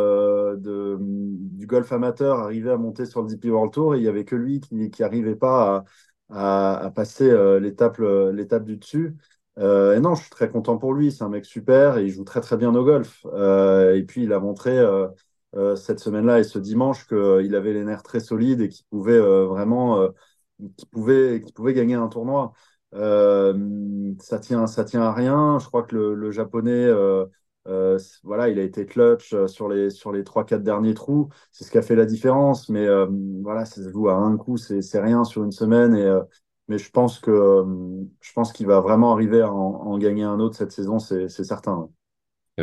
[0.57, 4.09] de, du golf amateur arriver à monter sur le DP World Tour et il n'y
[4.09, 5.85] avait que lui qui n'arrivait pas
[6.31, 8.01] à, passer l'étape
[8.65, 9.17] du dessus.
[9.59, 11.13] et non, je suis très content pour lui.
[11.13, 13.25] C'est un mec super et il joue très très bien au golf.
[13.25, 14.79] et puis il a montré
[15.77, 20.09] cette semaine-là et ce dimanche qu'il avait les nerfs très solides et qu'il pouvait vraiment
[20.77, 22.53] qu'il pouvait, pouvait gagner un tournoi.
[22.95, 25.59] Euh, ça tient, ça tient à rien.
[25.59, 26.87] Je crois que le, japonais,
[27.71, 31.29] euh, euh, voilà, il a été clutch sur les sur les trois quatre derniers trous.
[31.53, 32.69] C'est ce qui a fait la différence.
[32.69, 32.87] Mais
[33.43, 35.95] voilà, ça se joue à un coup, c'est rien sur une semaine.
[35.95, 36.21] Et
[36.69, 37.65] mais je pense que
[38.21, 41.89] je pense qu'il va vraiment arriver à en, gagner un autre cette saison, c'est certain.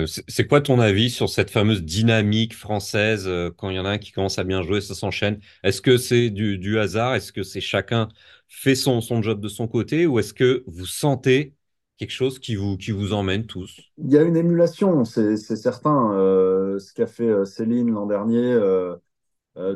[0.06, 3.98] C'est quoi ton avis sur cette fameuse dynamique française quand il y en a un
[3.98, 5.39] qui commence à bien jouer, ça s'enchaîne?
[5.63, 7.15] Est-ce que c'est du, du, hasard?
[7.15, 8.08] Est-ce que c'est chacun
[8.48, 11.57] fait son, son job de son côté Ou est-ce que vous sentez
[11.97, 16.13] quelque chose qui vous, qui vous emmène tous Il y a une émulation, c'est certain.
[16.13, 18.95] Euh, ce qu'a fait euh, Céline l'an dernier, euh,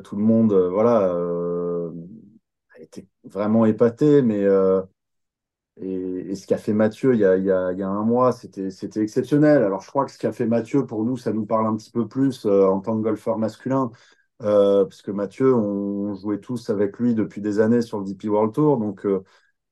[0.03, 1.11] tout le monde voilà,
[2.75, 4.45] a été vraiment épaté, mais
[5.81, 8.69] et, ce qu'a fait Mathieu il y a, y a, un mois, c'était
[9.01, 9.63] exceptionnel.
[9.63, 11.91] Alors je crois que ce qu'a fait Mathieu, pour nous, ça nous parle un petit
[11.91, 13.89] peu plus en tant que golfeur masculin.
[14.37, 18.53] parce que Mathieu, on jouait tous avec lui depuis des années sur le DP World
[18.53, 19.07] Tour, donc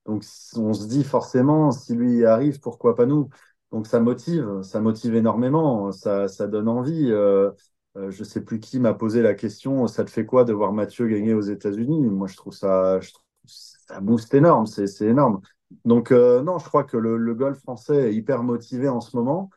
[0.06, 0.24] donc,
[0.56, 3.28] on se dit forcément, si lui arrive, pourquoi pas nous?
[3.72, 7.10] Donc, ça motive, ça motive énormément, ça, ça donne envie.
[7.10, 7.50] Euh,
[7.96, 10.72] euh, je sais plus qui m'a posé la question, ça te fait quoi de voir
[10.72, 12.02] Mathieu gagner aux États-Unis?
[12.02, 13.00] Moi, je trouve ça,
[13.46, 15.40] ça booste énorme, c'est énorme.
[15.84, 19.50] Donc, euh, non, je crois que le, golf français est hyper motivé en ce moment.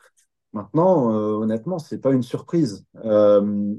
[0.53, 2.86] Maintenant, honnêtement, c'est pas une surprise.
[2.95, 3.75] je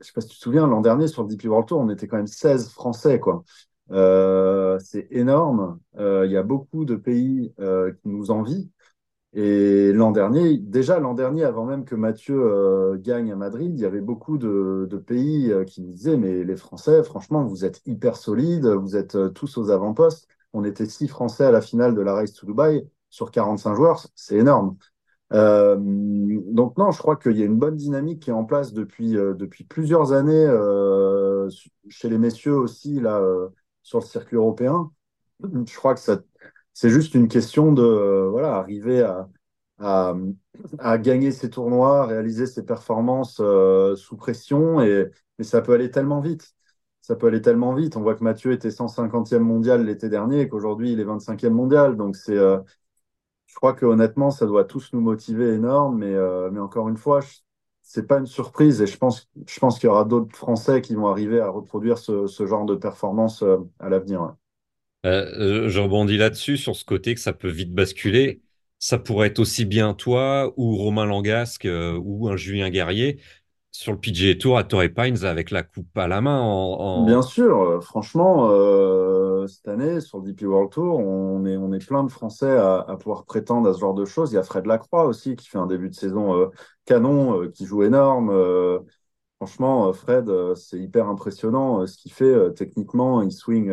[0.00, 2.06] sais pas si tu te souviens, l'an dernier, sur le DP World Tour, on était
[2.06, 3.44] quand même 16 Français, quoi.
[3.90, 5.78] Euh, c'est énorme.
[5.98, 8.70] Euh, il y a beaucoup de pays euh, qui nous envient.
[9.34, 13.84] Et l'an dernier, déjà l'an dernier, avant même que Mathieu gagne à Madrid, il y
[13.86, 18.16] avait beaucoup de, de pays qui nous disaient Mais les Français, franchement, vous êtes hyper
[18.16, 20.28] solides, vous êtes tous aux avant-postes.
[20.52, 24.06] On était six Français à la finale de la Race to Dubai sur 45 joueurs,
[24.14, 24.76] c'est énorme.
[25.32, 29.12] Donc non, je crois qu'il y a une bonne dynamique qui est en place depuis,
[29.12, 30.46] depuis plusieurs années
[31.88, 33.20] chez les messieurs aussi là
[33.84, 34.90] sur le circuit européen.
[35.42, 36.00] Je crois que
[36.72, 39.02] c'est juste une question de euh, voilà, arriver
[39.78, 40.16] à,
[40.98, 44.80] gagner ces tournois, réaliser ces performances euh, sous pression.
[44.80, 46.54] Et, ça peut aller tellement vite.
[47.00, 47.96] Ça peut aller tellement vite.
[47.96, 51.96] On voit que Mathieu était 150e mondial l'été dernier et qu'aujourd'hui, il est 25e mondial.
[51.96, 52.60] Donc, c'est, euh,
[53.46, 55.98] je crois que honnêtement, ça doit tous nous motiver énorme.
[55.98, 56.14] Mais,
[56.50, 57.20] mais encore une fois,
[57.84, 60.94] c'est pas une surprise et je pense, je pense qu'il y aura d'autres Français qui
[60.96, 64.34] vont arriver à reproduire ce, ce genre de performance euh, à l'avenir.
[65.06, 68.42] Euh, je rebondis là-dessus sur ce côté que ça peut vite basculer.
[68.78, 73.20] Ça pourrait être aussi bien toi ou Romain Langasque euh, ou un Julien Guerrier
[73.70, 76.40] sur le PGA Tour à Torrey Pines avec la coupe à la main.
[76.40, 81.56] En, Bien sûr, euh, franchement, euh, cette année sur le DP World Tour, on est,
[81.56, 84.32] on est plein de Français à, pouvoir prétendre à ce genre de choses.
[84.32, 86.48] Il y a Fred Lacroix aussi qui fait un début de saison euh,
[86.84, 88.30] canon, euh, qui joue énorme.
[88.30, 88.80] Euh,
[89.38, 92.54] franchement, Fred, c'est hyper impressionnant ce qu'il fait.
[92.54, 93.72] techniquement, il swing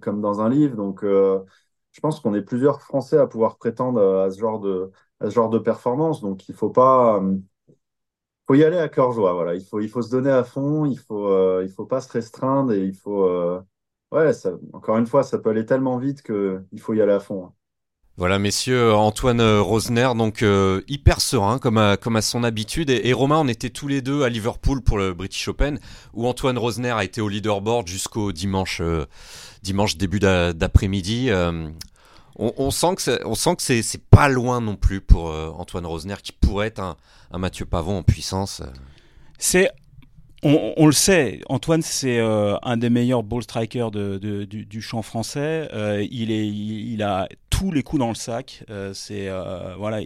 [0.00, 0.76] comme dans un livre.
[0.76, 5.26] Donc, je pense qu'on est plusieurs Français à pouvoir prétendre à ce genre de, à
[5.26, 6.20] ce genre de performance.
[6.20, 7.20] Donc, il faut pas
[8.46, 9.54] faut y aller à cœur joie.
[9.54, 10.84] Il faut, il faut se donner à fond.
[10.84, 13.26] Il faut, il faut pas se restreindre et il faut,
[14.12, 17.12] ouais, ça, encore une fois, ça peut aller tellement vite que il faut y aller
[17.12, 17.46] à fond.
[17.46, 17.52] Hein.
[18.16, 22.90] Voilà, messieurs, Antoine Rosner, donc euh, hyper serein comme à, comme à son habitude.
[22.90, 25.78] Et, Romain, on était tous les deux à Liverpool pour le British Open,
[26.12, 28.82] où Antoine Rosner a été au leaderboard jusqu'au dimanche,
[29.62, 31.30] dimanche début d'après-midi
[32.40, 36.16] on, sent que on sent que c'est pas loin non plus pour euh, Antoine Rosner
[36.22, 36.96] qui pourrait être un,
[37.38, 38.60] Mathieu Pavon en puissance.
[38.60, 38.70] Euh.
[39.38, 39.70] C'est
[40.42, 45.68] on, le sait, Antoine, c'est euh, un des meilleurs ball strikers du, champ français.
[46.10, 48.64] il, est, il, a tous les coups dans le sac.
[48.94, 49.28] c'est
[49.78, 50.00] voilà.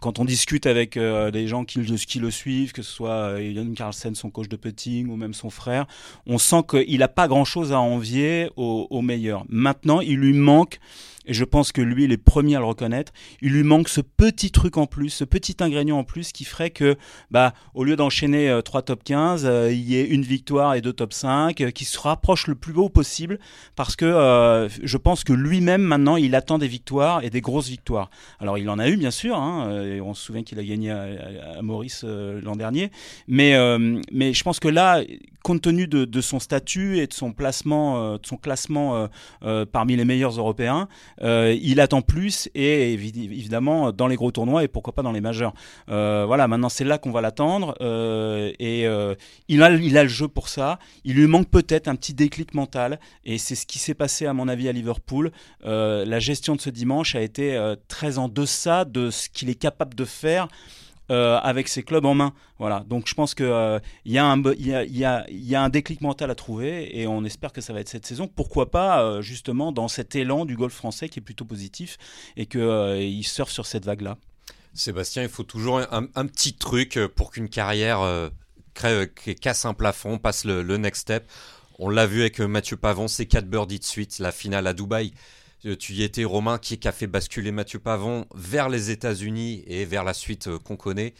[0.00, 4.30] Quand on discute avec des gens qui, le suivent, que ce soit Yann Carlsen, son
[4.30, 5.86] coach de putting, ou même son frère,
[6.26, 9.44] on sent qu'il n'a pas grand-chose à envier au, au meilleur.
[9.48, 10.78] Maintenant, il lui manque
[11.24, 13.12] et je pense que lui, il est premier à le reconnaître.
[13.40, 16.70] Il lui manque ce petit truc en plus, ce petit ingrédient en plus qui ferait
[16.70, 16.96] que,
[17.30, 20.80] bah, au lieu d'enchaîner euh, trois top 15, euh, il y ait une victoire et
[20.80, 23.38] deux top 5, euh, qui se rapprochent le plus haut possible,
[23.76, 28.10] parce que je pense que lui-même, maintenant, il attend des victoires et des grosses victoires.
[28.40, 30.90] Alors, il en a eu, bien sûr, hein, et on se souvient qu'il a gagné
[30.90, 32.90] à, Maurice l'an dernier,
[33.28, 33.56] mais,
[34.10, 35.02] mais je pense que là,
[35.42, 39.08] compte tenu de, son statut et de son placement, de son classement
[39.72, 40.88] parmi les meilleurs Européens,
[41.22, 45.20] euh, il attend plus et évidemment dans les gros tournois et pourquoi pas dans les
[45.20, 45.54] majeurs.
[45.88, 48.82] Euh, voilà, maintenant c'est là qu'on va l'attendre euh, et
[49.48, 50.78] il a, il a le jeu pour ça.
[51.04, 54.32] Il lui manque peut-être un petit déclic mental et c'est ce qui s'est passé à
[54.32, 55.32] mon avis à Liverpool.
[55.64, 59.94] la gestion de ce dimanche a été très en deçà de ce qu'il est capable
[59.94, 60.48] de faire.
[61.10, 62.32] Euh, avec ses clubs en main.
[62.58, 62.84] Voilà.
[62.88, 67.52] Donc je pense qu'il euh, y, a un, déclic mental à trouver et on espère
[67.52, 68.28] que ça va être cette saison.
[68.28, 71.98] Pourquoi pas euh, justement dans cet élan du golf français qui est plutôt positif
[72.36, 74.16] et qu'il surfe sur cette vague-là.
[74.74, 78.30] Sébastien, il faut toujours un, petit truc pour qu'une carrière
[78.72, 81.28] crée, casse un plafond, passe le, next step.
[81.78, 85.12] On l'a vu avec Mathieu Pavon, ses 4 birdies de suite, la finale à Dubaï
[85.78, 90.04] tu y étais Romain qui, a fait basculer Mathieu Pavon vers les États-Unis et vers
[90.04, 91.14] la suite qu'on connaît?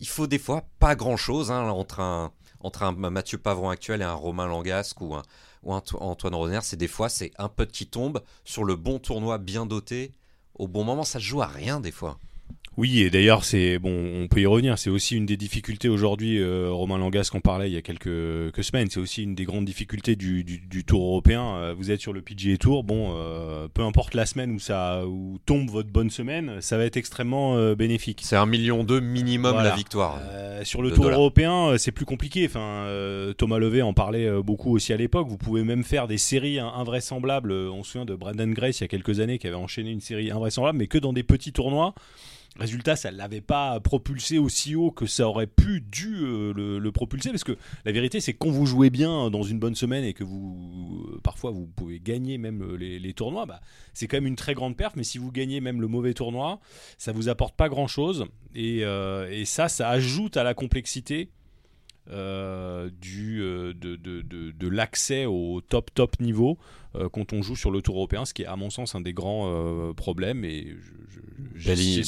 [0.00, 4.14] Il faut des fois pas grand-chose hein, entre un entre Mathieu Pavon actuel et un
[4.14, 5.22] Romain Langasque ou un,
[5.66, 9.66] Antoine Rosner, c'est des fois c'est un putt qui tombe sur le bon tournoi bien
[9.66, 10.12] doté.
[10.54, 12.18] Au bon moment, ça joue à rien des fois.
[12.76, 14.78] Oui, et d'ailleurs, c'est bon, on peut y revenir.
[14.78, 16.40] C'est aussi une des difficultés aujourd'hui.
[16.40, 18.08] Euh, Romain Langas qu'on parlait il y a quelques,
[18.64, 18.88] semaines.
[18.90, 21.54] C'est aussi une des grandes difficultés du, Tour européen.
[21.56, 22.82] Euh, vous êtes sur le PGA Tour.
[22.82, 26.84] Bon, euh, peu importe la semaine où ça où tombe votre bonne semaine, ça va
[26.84, 28.20] être extrêmement bénéfique.
[28.24, 30.20] C'est un million deux minimum la victoire.
[30.64, 32.46] sur le Tour européen, c'est plus compliqué.
[32.46, 32.86] Enfin,
[33.38, 35.28] Thomas Levé en parlait beaucoup aussi à l'époque.
[35.28, 37.52] Vous pouvez même faire des séries invraisemblables.
[37.52, 40.00] On se souvient de Brandon Grace il y a quelques années qui avait enchaîné une
[40.00, 41.94] série invraisemblable, mais que dans des petits tournois.
[42.56, 46.92] Résultat, ça ne l'avait pas propulsé aussi haut que ça aurait pu dû euh, le,
[46.92, 50.14] propulser, parce que la vérité, c'est quand vous jouez bien dans une bonne semaine et
[50.14, 53.60] que vous, euh, parfois, vous pouvez gagner même euh, les, tournois, bah,
[53.92, 54.94] c'est quand même une très grande perf.
[54.94, 56.60] Mais si vous gagnez même le mauvais tournoi,
[56.96, 61.30] ça vous apporte pas grand chose, et, et ça, ça ajoute à la complexité
[62.10, 66.58] euh, du, euh, de, de, de, l'accès au top top niveau
[66.96, 69.00] euh, quand on joue sur le tour européen, ce qui est à mon sens un
[69.00, 70.44] des grands problèmes.
[70.44, 70.76] Et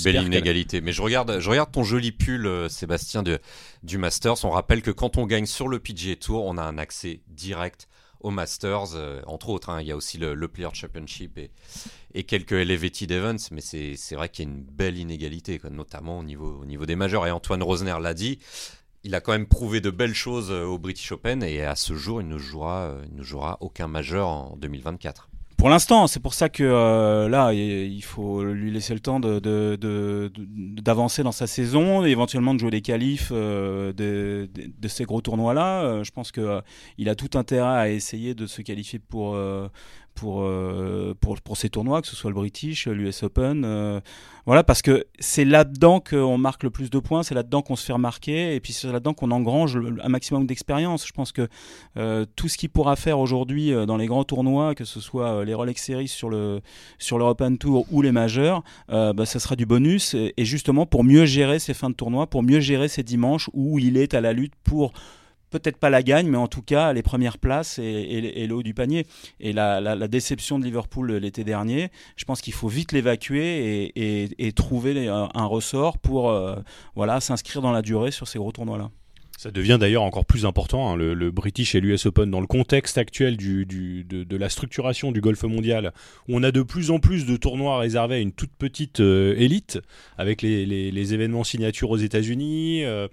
[0.05, 0.83] belle, inégalité.
[0.83, 3.39] Mais je regarde, je regarde ton joli pull, Sébastien, de,
[3.85, 4.45] du Masters.
[4.45, 7.89] On rappelle que quand on gagne sur le PGA Tour, on a un accès direct
[8.21, 9.71] au Masters, entre autres.
[9.71, 9.81] Hein.
[9.81, 11.51] il y a aussi le, le Player Championship et,
[12.13, 16.23] et quelques elevated events, mais c'est vrai qu'il y a une belle inégalité, notamment au
[16.23, 17.27] niveau, au niveau des majeurs.
[17.27, 18.39] Et Antoine Rosner l'a dit,
[19.07, 21.95] il a quand même prouvé de belles choses euh, au British Open et à ce
[21.95, 25.29] jour, il ne jouera, euh, il ne jouera aucun majeur en 2024.
[25.57, 29.79] Pour l'instant, c'est pour ça que euh, là, il faut lui laisser le temps d'avancer
[31.23, 34.49] de, dans sa saison, éventuellement de jouer les qualifs de,
[34.87, 36.03] ces gros tournois-là.
[36.03, 39.35] je pense qu'il a tout intérêt à essayer de se qualifier pour,
[40.17, 43.63] pour, euh, pour, pour, ces tournois, que ce soit le British, l'US Open.
[43.65, 44.01] Euh,
[44.47, 47.85] voilà, parce que c'est là-dedans qu'on marque le plus de points, c'est là-dedans qu'on se
[47.85, 51.07] fait remarquer, et puis c'est là-dedans qu'on engrange un maximum d'expérience.
[51.07, 51.49] Je pense que
[51.97, 55.55] euh, tout ce qu'il pourra faire aujourd'hui dans les grands tournois, que ce soit les
[55.55, 56.61] Rolex Series sur le
[56.99, 61.05] sur l'European Tour ou les majeurs, bah, ça sera du bonus, et, et justement pour
[61.05, 64.21] mieux gérer ces fins de tournoi, pour mieux gérer ces dimanches où il est à
[64.21, 64.93] la lutte pour
[65.51, 68.75] peut-être pas la gagne, mais en tout cas les premières places et, le haut du
[68.75, 69.07] panier.
[69.41, 75.09] Et la, déception de Liverpool l'été dernier, je pense qu'il faut vite l'évacuer et, trouver
[75.09, 76.57] un ressort pour euh,
[76.95, 78.91] voilà, s'inscrire dans la durée sur ces gros tournois-là.
[79.37, 82.97] Ça devient d'ailleurs encore plus important, hein, le, British et l'US Open, dans le contexte
[82.97, 85.93] actuel de, la structuration du golf mondial,
[86.27, 89.35] où on a de plus en plus de tournois réservés à une toute petite euh,
[89.37, 89.79] élite,
[90.17, 93.09] avec les, événements signatures aux États-Unis, euh, euh,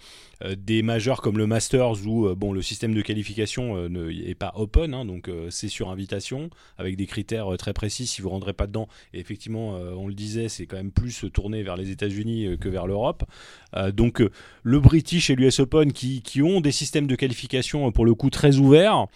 [0.57, 4.93] des majeurs comme le Masters où euh, le système de qualification euh, n'est pas open,
[4.93, 8.05] hein, donc c'est sur invitation avec des critères très précis.
[8.07, 11.25] Si vous ne rentrez pas dedans, et effectivement, on le disait, c'est quand même plus
[11.31, 13.23] tourné vers les États-Unis que vers l'Europe.
[13.93, 14.21] donc
[14.63, 18.29] le British et l'US Open qui, qui, ont des systèmes de qualification pour le coup
[18.29, 19.07] très ouverts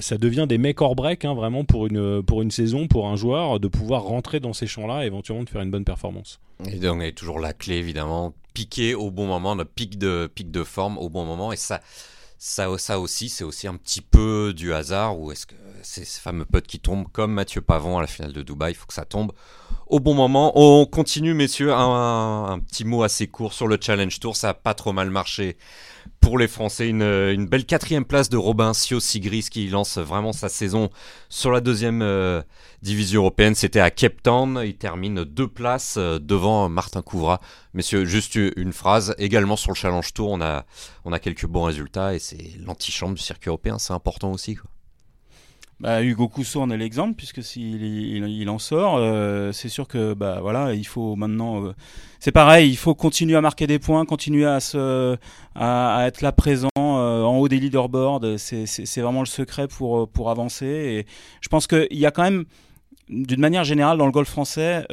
[0.00, 3.16] ça devient des make or break hein, vraiment pour une, pour une saison, pour un
[3.16, 6.40] joueur, de pouvoir rentrer dans ces champs-là et éventuellement de faire une bonne performance.
[6.66, 9.98] Et donc, il y a toujours la clé, évidemment, piquer au bon moment, notre pic
[9.98, 11.52] de, pic de forme au bon moment.
[11.52, 11.80] Et ça,
[12.38, 15.18] ça, ça aussi, c'est aussi un petit peu du hasard.
[15.18, 18.42] Ou est-ce que ces fameux potes qui tombent comme Mathieu Pavon à la finale de
[18.42, 19.32] Dubaï, il faut que ça tombe
[19.86, 20.52] au bon moment.
[20.54, 21.72] On continue, messieurs.
[21.72, 24.36] Un, petit mot assez court sur le Challenge Tour.
[24.36, 25.56] Ça n'a pas trop mal marché
[26.22, 26.88] pour les Français.
[26.88, 30.88] Une, belle quatrième place de Robin Sigris qui lance vraiment sa saison
[31.28, 32.40] sur la deuxième euh,
[32.80, 33.54] division européenne.
[33.54, 34.62] C'était à Cape Town.
[34.64, 37.40] Il termine deux places euh, devant Martin Couvra.
[37.74, 39.14] Messieurs, juste une phrase.
[39.18, 40.64] Également sur le Challenge Tour, on a,
[41.04, 43.78] on a quelques bons résultats et c'est l'antichambre du circuit européen.
[43.78, 44.54] C'est important aussi.
[44.54, 44.70] Quoi.
[45.80, 50.14] Bah, Hugo Cousseau en est l'exemple puisque s'il il, en sort, euh, c'est sûr que
[50.14, 51.64] bah voilà, il faut maintenant.
[51.64, 51.72] Euh,
[52.20, 55.16] c'est pareil, il faut continuer à marquer des points, continuer à se,
[55.56, 58.38] à, être là présent euh, en haut des leaderboards.
[58.38, 60.66] C'est vraiment le secret pour pour avancer.
[60.66, 61.06] Et
[61.40, 62.44] je pense qu'il y a quand même,
[63.08, 64.86] d'une manière générale, dans le golf français,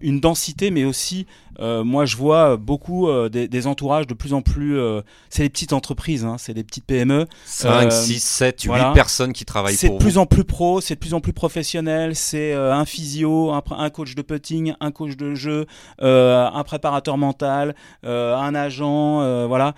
[0.00, 1.26] une densité, mais aussi,
[1.58, 4.78] euh, moi je vois beaucoup euh, des, entourages de plus en plus.
[4.78, 7.26] Euh, c'est les petites entreprises, hein, c'est des petites PME.
[7.44, 10.94] 5, 6, 7, 8 personnes qui travaillent pour C'est de plus en plus pro, c'est
[10.94, 12.14] de plus en plus professionnel.
[12.14, 15.66] C'est un physio, un, coach de putting, un coach de jeu,
[16.00, 19.74] un préparateur mental, un agent, voilà.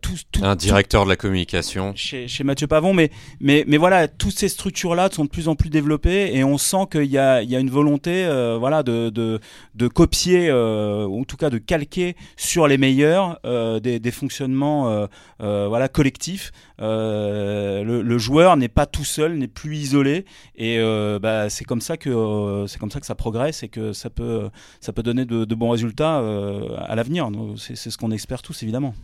[0.00, 1.92] Tout, un directeur de la communication.
[1.94, 5.54] Chez, chez, Mathieu Pavon, mais, mais, mais voilà, toutes ces structures-là sont de plus en
[5.54, 8.26] plus développées et on sent qu'il y a, il y a une volonté
[8.58, 9.40] voilà, de de
[9.88, 13.40] copier, ou en tout cas de calquer sur les meilleurs
[13.80, 15.08] des, des, fonctionnements
[15.38, 16.52] voilà, collectifs.
[16.78, 20.24] Le, joueur n'est pas tout seul, n'est plus isolé,
[20.56, 20.78] et
[21.20, 24.50] bah, c'est comme ça que c'est comme ça que ça progresse et que ça peut
[24.80, 27.30] ça peut donner de, de bons résultats à l'avenir.
[27.56, 28.94] C'est ce qu'on espère tous évidemment.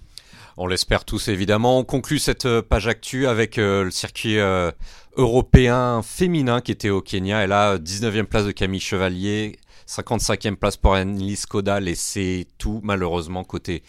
[0.57, 1.81] On l'espère tous évidemment.
[1.81, 4.71] On conclut cette euh, page actu avec euh, le circuit euh,
[5.17, 7.43] européen féminin qui était au Kenya.
[7.43, 12.81] Et là, 19e place de Camille Chevalier, 55e place pour Annelise Kodal et c'est tout
[12.83, 13.83] malheureusement côté,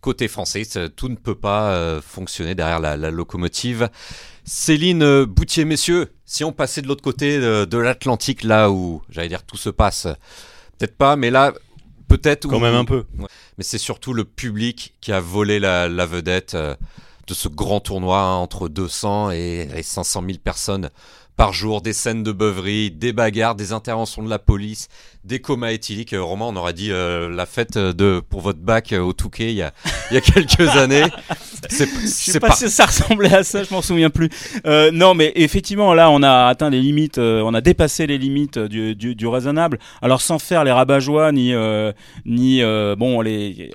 [0.00, 0.62] côté français.
[0.94, 3.88] Tout ne peut pas fonctionner derrière la, locomotive.
[4.44, 9.44] Céline Boutier, messieurs, si on passait de l'autre côté de, l'Atlantique, là où, j'allais dire,
[9.44, 10.08] tout se passe,
[10.78, 11.52] peut-être pas, mais là,
[12.08, 12.48] peut-être...
[12.48, 13.04] Quand même un peu
[13.58, 16.74] mais c'est surtout le public qui a volé la, vedette euh,
[17.26, 20.90] de ce grand tournoi hein, entre 200 et, et 500 000 personnes
[21.36, 24.88] par jour, des scènes de beuverie, des bagarres, des interventions de la police,
[25.24, 26.14] des comas éthyliques.
[26.14, 29.50] Euh, Romain, on aurait dit euh, la fête de, pour votre bac euh, au Touquet
[29.52, 29.72] il y a,
[30.10, 31.04] il y a quelques années.
[31.68, 34.28] C'est, je sais pas, si ça ressemblait à ça, je m'en souviens plus.
[34.66, 38.58] Euh, non, mais effectivement, là, on a atteint les limites, on a dépassé les limites
[38.58, 39.78] du, du, du, raisonnable.
[40.02, 40.98] Alors, sans faire les rabat
[41.32, 41.54] ni,
[42.26, 42.62] ni
[42.96, 43.70] bon, les,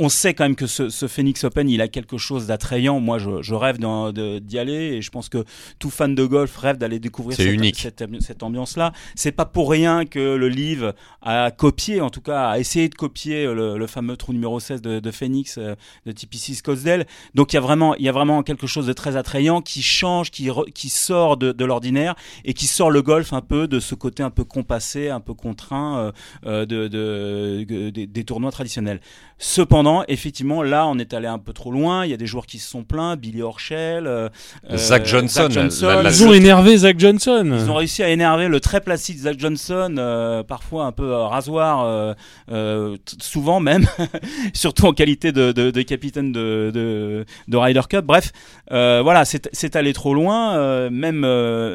[0.00, 2.98] on, sait quand même que ce, ce, Phoenix Open, il a quelque chose d'attrayant.
[2.98, 5.44] Moi, je, je rêve d'y aller et je pense que
[5.78, 8.92] tout fan de golf rêve d'aller découvrir cette, cette, cette ambiance-là.
[9.14, 10.87] C'est pas pour rien que le livre
[11.22, 15.10] à copier, en tout cas à essayer de copier le, fameux trou numéro 16 de,
[15.10, 15.74] Phoenix euh,
[16.06, 17.06] de TPC Scottsdale.
[17.34, 19.82] Donc il y, a vraiment, il y a vraiment quelque chose de très attrayant qui
[19.82, 23.94] change, qui, qui sort de, l'ordinaire et qui sort le golf un peu de ce
[23.94, 26.12] côté un peu compassé, un peu contraint euh,
[26.46, 29.00] euh, de, des tournois traditionnels.
[29.38, 32.04] Cependant, effectivement, là, on est allé un peu trop loin.
[32.04, 34.30] Il y a des joueurs qui se sont plaints, Billy Horschel,
[34.74, 35.48] Zach Johnson.
[35.50, 37.50] ils ont énervé Zach Johnson.
[37.52, 41.84] Ils ont réussi à énerver le très placide Zach Johnson, parfois un peu euh, rasoir,
[41.84, 42.14] euh,
[42.50, 43.86] euh, souvent même,
[44.54, 48.04] surtout en qualité de, capitaine de, de, de, Ryder Cup.
[48.04, 48.32] Bref,
[48.70, 50.90] voilà, c'est allé trop loin.
[50.90, 51.20] même,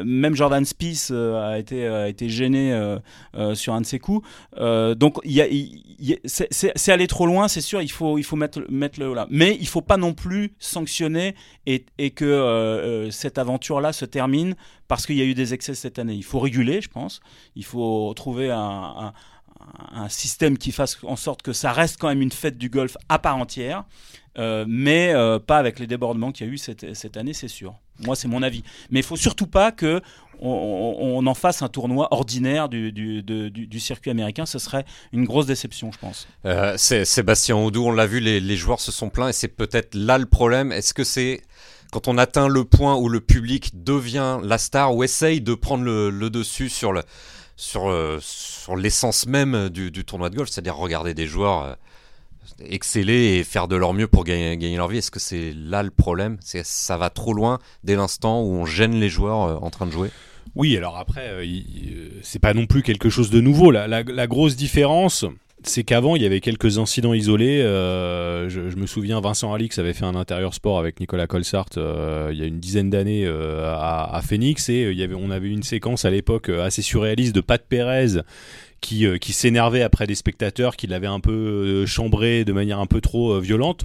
[0.04, 2.76] même Jordan Spieth a, été, a été gêné
[3.54, 4.26] sur un de ses coups.
[4.96, 5.18] donc,
[6.24, 9.26] c'est allé trop loin, c'est sûr, il faut, il faut mettre, mettre le là.
[9.30, 11.34] Mais il faut pas non plus sanctionner
[11.66, 14.54] et, et que cette aventure-là se termine
[14.88, 16.14] parce qu'il y a eu des excès cette année.
[16.14, 17.20] Il faut réguler, je pense.
[17.56, 19.12] Il faut trouver un,
[20.08, 23.18] système qui fasse en sorte que ça reste quand même une fête du golf à
[23.18, 23.84] part entière,
[24.36, 27.74] euh, mais euh, pas avec les débordements qu'il y a eu cette, année, c'est sûr.
[28.00, 28.62] Moi, c'est mon avis.
[28.90, 30.02] Mais il faut surtout pas que
[30.40, 34.44] on, en fasse un tournoi ordinaire du, circuit américain.
[34.44, 36.28] Ce serait une grosse déception, je pense.
[36.44, 40.18] Euh, Sébastien Oudou, on l'a vu, les joueurs se sont plaints et c'est peut-être là
[40.18, 40.72] le problème.
[40.72, 41.40] Est-ce que c'est
[41.94, 45.84] quand on atteint le point où le public devient la star ou essaye de prendre
[45.84, 51.62] le, dessus sur euh, sur l'essence même du, tournoi de golf, c'est-à-dire regarder des joueurs
[51.62, 51.74] euh,
[52.68, 54.98] exceller et faire de leur mieux pour gagner, gagner leur vie.
[54.98, 56.36] Est-ce que c'est là le problème?
[56.40, 59.86] C'est ça va trop loin dès l'instant où on gêne les joueurs euh, en train
[59.86, 60.10] de jouer?
[60.56, 61.46] Oui, alors après,
[62.22, 63.70] c'est pas non plus quelque chose de nouveau.
[63.70, 65.24] la grosse différence,
[65.66, 67.60] c'est qu'avant, il y avait quelques incidents isolés.
[67.62, 72.30] Euh, je, me souviens, Vincent Alix avait fait un intérieur sport avec Nicolas Colsart euh,
[72.32, 75.48] il y a une dizaine d'années euh, à, Phoenix et il y avait, on avait
[75.48, 78.20] une séquence à l'époque assez surréaliste de Pat Perez
[78.80, 83.00] qui, qui s'énervait après des spectateurs qui l'avaient un peu chambré de manière un peu
[83.00, 83.84] trop violente.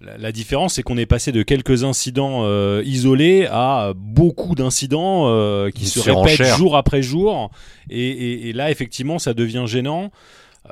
[0.00, 2.46] La, différence, c'est qu'on est passé de quelques incidents
[2.82, 5.26] isolés à beaucoup d'incidents
[5.70, 7.50] qui se répètent jour après jour.
[7.90, 10.12] et, là, effectivement, ça devient gênant.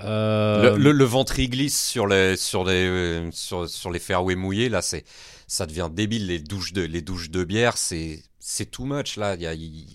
[0.04, 4.36] Euh, le, le, ventre y glisse sur les, sur les, euh, sur, sur, les fairways
[4.36, 5.04] mouillés, là, c'est,
[5.46, 6.26] ça devient débile.
[6.26, 9.36] Les douches de, les douches de bière, c'est, c'est too much là.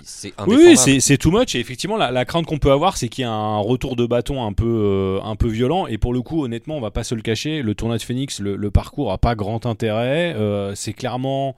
[0.03, 1.55] c'est oui, c'est, c'est too much.
[1.55, 4.05] Et effectivement, la, la crainte qu'on peut avoir, c'est qu'il y a un retour de
[4.05, 5.87] bâton un peu, euh, un peu violent.
[5.87, 7.61] Et pour le coup, honnêtement, on va pas se le cacher.
[7.61, 10.35] Le tournoi de Phoenix, le, le parcours a pas grand intérêt.
[10.75, 11.55] c'est clairement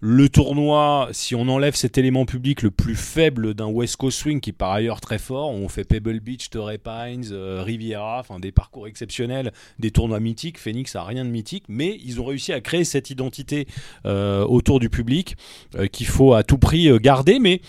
[0.00, 4.40] le tournoi, si on enlève cet élément public le plus faible d'un West Coast Swing
[4.40, 8.38] qui est par ailleurs très fort, on fait Pebble Beach, Torrey Pines, euh, Riviera, enfin
[8.38, 10.58] des parcours exceptionnels, des tournois mythiques.
[10.58, 13.66] Phoenix a rien de mythique, mais ils ont réussi à créer cette identité
[14.06, 15.36] euh, autour du public
[15.74, 17.60] euh, qu'il faut à tout prix garder, mais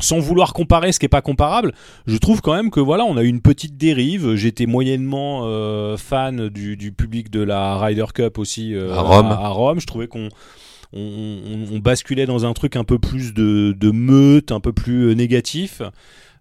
[0.00, 1.72] sans vouloir comparer ce qui n'est pas comparable,
[2.06, 4.34] je trouve quand même que voilà, on a eu une petite dérive.
[4.34, 5.42] J'étais moyennement
[5.96, 9.26] fan du, public de la Ryder Cup aussi à Rome.
[9.26, 9.80] à, Rome.
[9.80, 10.28] Je trouvais qu'on
[10.92, 15.82] on, basculait dans un truc un peu plus de, meute, un peu plus euh, négatif.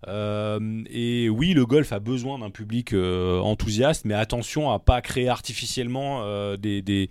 [0.07, 5.01] Euh, et oui, le golf a besoin d'un public euh, enthousiaste, mais attention à pas
[5.01, 6.23] créer artificiellement
[6.55, 7.09] des, des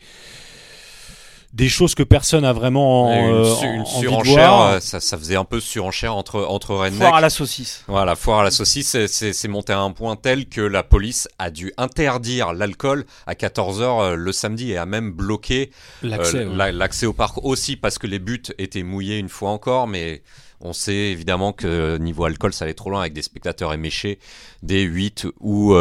[1.68, 4.70] choses que personne a vraiment euh, une, su- une envie de surenchère, voir.
[4.72, 7.00] euh, ça, ça faisait un peu surenchère entre, entre rednecks.
[7.00, 7.82] Foire à la saucisse.
[7.88, 11.50] Voilà, foire à la saucisse, c'est- monté à un point tel que la police a
[11.50, 15.70] dû interdire l'alcool à 14h le samedi et a même bloqué
[16.02, 16.56] L'accès, euh, ouais.
[16.56, 20.22] la- l'accès au parc aussi parce que les buts étaient mouillés une fois encore, mais
[20.60, 24.18] on sait évidemment que niveau alcool ça allait trop loin avec des spectateurs éméchés
[24.62, 25.74] dès 8 ou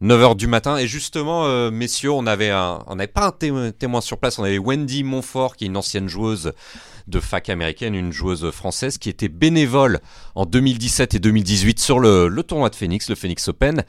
[0.00, 0.76] 9 heures du matin.
[0.76, 5.04] Et justement, euh, messieurs, on n'avait pas un té- témoin sur place, on avait Wendy
[5.04, 6.52] Montfort qui est une ancienne joueuse
[7.06, 10.00] de fac américaine, une joueuse française qui était bénévole
[10.34, 13.84] en 2017 et 2018 sur le, tournoi de Phoenix, le Phoenix Open.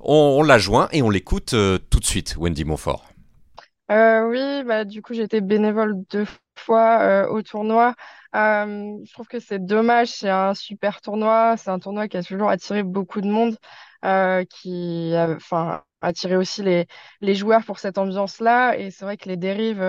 [0.00, 3.04] On, l'a joint et on l'écoute euh, tout de suite, Wendy Montfort.
[3.90, 6.26] Euh, oui, bah, du coup, été bénévole deux
[6.58, 7.94] fois euh, au tournoi.
[8.34, 11.56] Euh, je trouve que c'est dommage, c'est un super tournoi.
[11.56, 13.56] C'est un tournoi qui a toujours attiré beaucoup de monde,
[14.04, 16.86] euh, qui enfin, attiré aussi les,
[17.20, 18.76] les joueurs pour cette ambiance-là.
[18.78, 19.82] Et c'est vrai que les dérives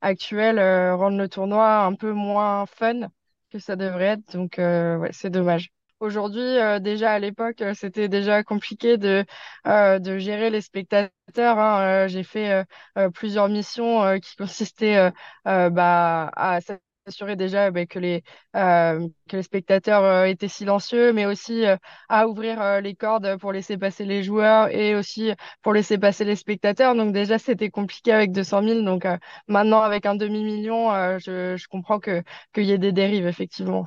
[0.00, 0.60] actuelles
[0.94, 3.08] rendent le tournoi un peu moins fun
[3.50, 4.32] que ça devrait être.
[4.32, 5.70] Donc, ouais, c'est dommage.
[6.00, 9.24] Aujourd'hui, euh, déjà à l'époque, euh, c'était déjà compliqué de,
[9.66, 11.58] euh, de gérer les spectateurs.
[11.58, 12.04] hein.
[12.06, 12.64] Euh, j'ai fait euh,
[12.98, 15.12] euh, plusieurs missions qui consistaient
[15.44, 16.60] bah, à
[17.06, 18.22] s'assurer déjà bah, que les,
[18.54, 21.64] que les spectateurs étaient silencieux, mais aussi
[22.08, 25.32] à ouvrir les cordes pour laisser passer les joueurs et aussi
[25.62, 26.94] pour laisser passer les spectateurs.
[26.94, 28.84] Donc déjà, c'était compliqué avec 200 000.
[28.86, 29.06] Donc
[29.48, 32.22] maintenant, avec un demi-million, je, je comprends que,
[32.54, 33.86] qu'il y ait des dérives, effectivement.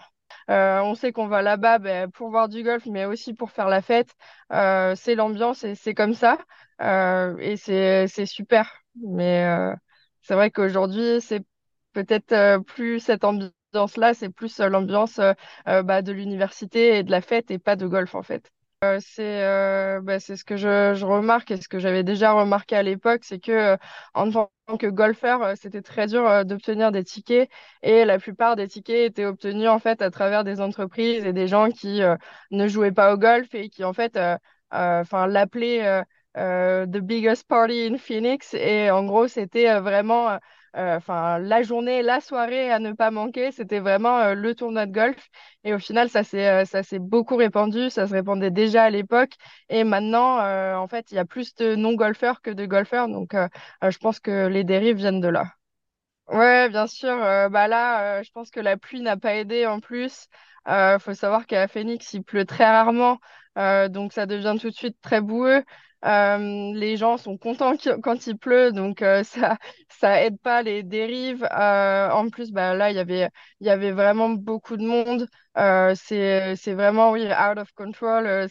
[0.49, 3.69] Euh, on sait qu'on va là-bas ben, pour voir du golf, mais aussi pour faire
[3.69, 4.13] la fête.
[4.51, 6.37] Euh, c'est l'ambiance et c'est comme ça.
[6.81, 8.71] Euh, et c'est, super.
[9.01, 9.45] Mais
[10.21, 11.43] c'est vrai qu'aujourd'hui, c'est
[11.93, 15.19] peut-être plus cette ambiance-là, c'est plus l'ambiance
[15.65, 18.51] bah, de l'université et de la fête et pas de golf en fait.
[18.83, 22.75] Euh, c'est euh, bah, c'est ce que je, remarque et ce que j'avais déjà remarqué
[22.75, 23.77] à l'époque, c'est que euh,
[24.13, 27.49] en tant que golfeur, c'était très dur d'obtenir des tickets
[27.81, 31.47] et la plupart des tickets étaient obtenus en fait à travers des entreprises et des
[31.47, 32.01] gens qui
[32.51, 34.19] ne jouaient pas au golf et qui en fait
[34.71, 36.03] enfin l'appelaient
[36.35, 40.39] the biggest party in Phoenix et en gros c'était vraiment
[40.75, 44.91] enfin la journée, la soirée à ne pas manquer, c'était vraiment euh, le tournoi de
[44.91, 45.29] golf.
[45.63, 48.89] Et au final, ça s'est euh, ça s'est beaucoup répandu, ça se répandait déjà à
[48.89, 49.33] l'époque.
[49.69, 53.07] Et maintenant, euh, en fait, il y a plus de non-golfeurs que de golfeurs.
[53.07, 53.47] Donc, euh,
[53.83, 55.45] euh, je pense que les dérives viennent de là.
[56.27, 57.09] Ouais, bien sûr.
[57.11, 60.27] euh, bah là, euh, je pense que la pluie n'a pas aidé en plus.
[60.67, 63.19] Euh, faut savoir qu'à Phoenix, il pleut très rarement,
[63.57, 65.63] euh, donc ça devient tout de suite très boueux.
[66.05, 67.73] Euh, les gens sont contents
[68.03, 69.57] quand il pleut, donc euh, ça
[69.89, 71.43] ça aide pas les dérives.
[71.51, 73.29] Euh, en plus, bah là, il y avait
[73.61, 75.27] y avait vraiment beaucoup de monde.
[75.95, 78.47] C'est c'est vraiment oui out of control.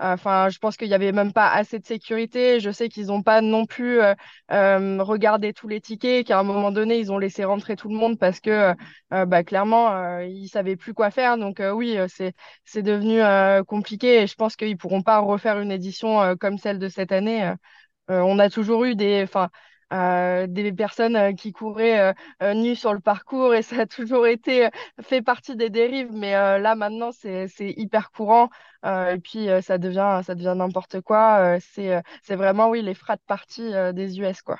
[0.00, 2.58] Enfin, je pense qu'il n'y avait même pas assez de sécurité.
[2.60, 4.14] Je sais qu'ils n'ont pas non plus euh,
[4.50, 7.94] euh, regardé tous les tickets, qu'à un moment donné, ils ont laissé rentrer tout le
[7.94, 8.74] monde parce que
[9.12, 11.38] euh, bah, clairement, ils savaient plus quoi faire.
[11.38, 13.20] Donc oui, c'est devenu
[13.66, 17.52] compliqué et je pense qu'ils pourront pas refaire une édition comme celle de cette année.
[18.08, 19.26] On a toujours eu des,
[19.92, 22.12] euh, des personnes euh, qui couraient euh,
[22.42, 24.70] euh, nues sur le parcours et ça a toujours été euh,
[25.02, 26.12] fait partie des dérives.
[26.12, 28.48] Mais là maintenant, c'est hyper courant
[28.84, 31.58] et puis ça devient ça devient n'importe quoi.
[31.60, 32.02] C'est
[32.36, 34.58] vraiment oui les frat parties des US quoi.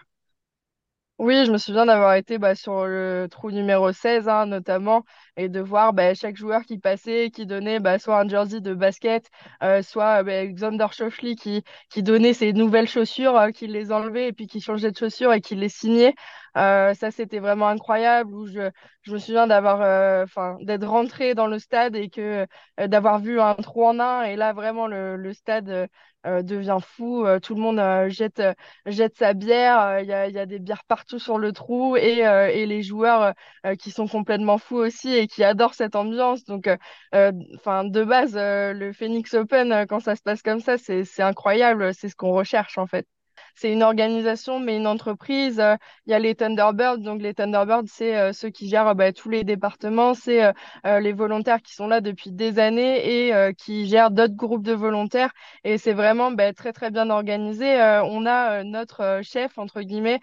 [1.19, 5.05] Oui, je me souviens d'avoir été bah, sur le trou numéro 16, hein, notamment,
[5.37, 8.75] et de voir bah, chaque joueur qui passait, qui donnait bah, soit un jersey de
[8.75, 9.31] basket,
[9.63, 11.63] euh, soit Xander Schauffele qui,
[12.03, 15.41] donnait ses nouvelles chaussures, euh, qui les enlevait et puis qui changeait de chaussures et
[15.41, 16.15] qui les signait.
[16.57, 18.33] Euh, ça, c'était vraiment incroyable.
[18.35, 18.71] Où je,
[19.03, 22.47] je me souviens d'avoir, euh, enfin, d'être rentré dans le stade et que
[22.81, 24.23] euh, d'avoir vu un trou en un.
[24.23, 25.87] Et là, vraiment, le, le stade euh,
[26.27, 27.27] euh, devient fou.
[27.43, 28.41] Tout le monde jette
[28.87, 32.21] jette sa bière, il y a, y a des bières partout sur le trou et,
[32.21, 33.35] et les joueurs
[33.79, 36.45] qui sont complètement fous aussi et qui adorent cette ambiance.
[36.45, 36.69] Donc,
[37.13, 42.09] enfin, de base, le Phoenix Open, quand ça se passe comme ça, c'est incroyable, c'est
[42.09, 43.07] ce qu'on recherche en fait.
[43.55, 45.61] C'est une organisation, mais une entreprise.
[45.61, 45.77] Euh,
[46.07, 46.99] Il y a les Thunderbirds.
[46.99, 50.15] Donc, les Thunderbirds, c'est euh, ceux qui gèrent bah, tous les départements.
[50.15, 54.65] C'est euh, les volontaires qui sont là depuis des années et qui gèrent d'autres groupes
[54.65, 55.31] de volontaires.
[55.65, 57.77] Et c'est vraiment bah, très, très bien organisé.
[58.05, 60.21] On a notre chef, entre guillemets,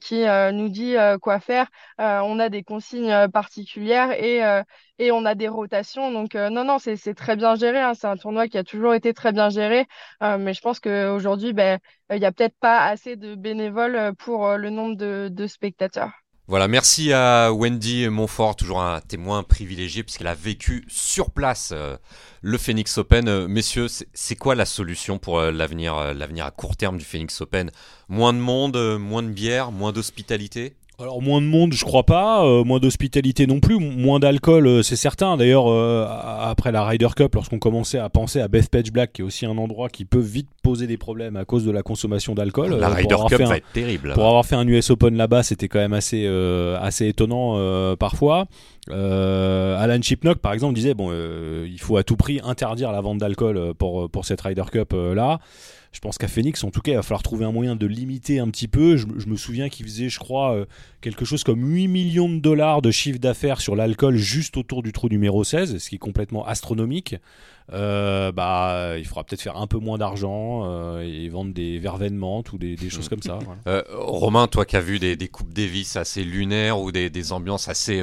[0.00, 1.68] qui nous dit quoi faire.
[1.98, 4.40] On a des consignes particulières et,
[4.98, 6.12] et on a des rotations.
[6.12, 7.80] Donc, euh, non, non, c'est très bien géré.
[7.80, 7.92] hein.
[7.94, 9.86] C'est un tournoi qui a toujours été très bien géré.
[10.22, 11.78] Euh, mais je pense qu'aujourd'hui, ben,
[12.10, 16.12] il n'y a peut-être pas assez de bénévoles euh, pour euh, le nombre de, spectateurs.
[16.46, 21.96] Voilà, merci à Wendy Montfort, toujours un témoin privilégié puisqu'elle a vécu sur place euh,
[22.42, 23.28] le Phoenix Open.
[23.28, 27.04] Euh, messieurs, c'est- quoi la solution pour euh, l'avenir, euh, l'avenir à court terme du
[27.04, 27.70] Phoenix Open?
[28.08, 30.76] Moins de monde, euh, moins de bière, moins d'hospitalité?
[31.00, 34.82] Alors moins de monde, je crois pas, euh, moins d'hospitalité non plus, moins d'alcool, euh,
[34.84, 35.36] c'est certain.
[35.36, 36.06] D'ailleurs, euh,
[36.40, 39.58] après la Ryder Cup, lorsqu'on commençait à penser à Bethpage Black, qui est aussi un
[39.58, 42.76] endroit qui peut vite poser des problèmes à cause de la consommation d'alcool.
[42.76, 44.12] La pour Ryder avoir Cup fait un- va être terrible.
[44.14, 46.26] Pour avoir fait un US Open là-bas, c'était quand même assez,
[46.80, 48.46] assez étonnant parfois.
[48.88, 53.74] Alan Chipnock, par exemple, disait bon, il faut à tout prix interdire la vente d'alcool
[53.78, 55.40] pour, pour cette Ryder Cup là.
[55.94, 58.40] Je pense qu'à Phoenix, en tout cas, il va falloir trouver un moyen de limiter
[58.40, 58.96] un petit peu.
[58.96, 60.66] Je, me souviens qu'il faisait, je crois, euh,
[61.00, 64.92] quelque chose comme 8 millions de dollars de chiffre d'affaires sur l'alcool juste autour du
[64.92, 67.14] trou numéro 16, ce qui est complètement astronomique.
[67.72, 72.42] Euh, bah, il faudra peut-être faire un peu moins d'argent euh, et vendre des vervenements
[72.52, 73.38] ou des, choses comme ça.
[73.92, 78.02] Romain, toi qui as vu des, coupes Davis assez lunaires ou des, ambiances assez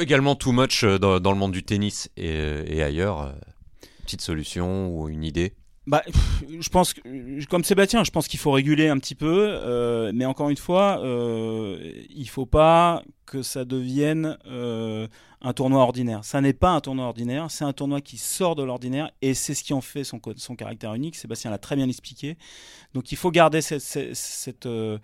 [0.00, 3.32] également too much dans, le monde du tennis et, ailleurs,
[4.02, 5.54] petite solution ou une idée?
[5.86, 6.02] Bah,
[6.48, 10.24] je pense que, comme Sébastien, je pense qu'il faut réguler un petit peu, euh, mais
[10.24, 15.06] encore une fois, euh, il faut pas que ça devienne euh,
[15.42, 16.24] un tournoi ordinaire.
[16.24, 19.54] Ça n'est pas un tournoi ordinaire, c'est un tournoi qui sort de l'ordinaire et c'est
[19.54, 21.16] ce qui en fait son, son caractère unique.
[21.16, 22.38] Sébastien l'a très bien expliqué.
[22.94, 24.98] Donc il faut garder cette, cette, cette, euh,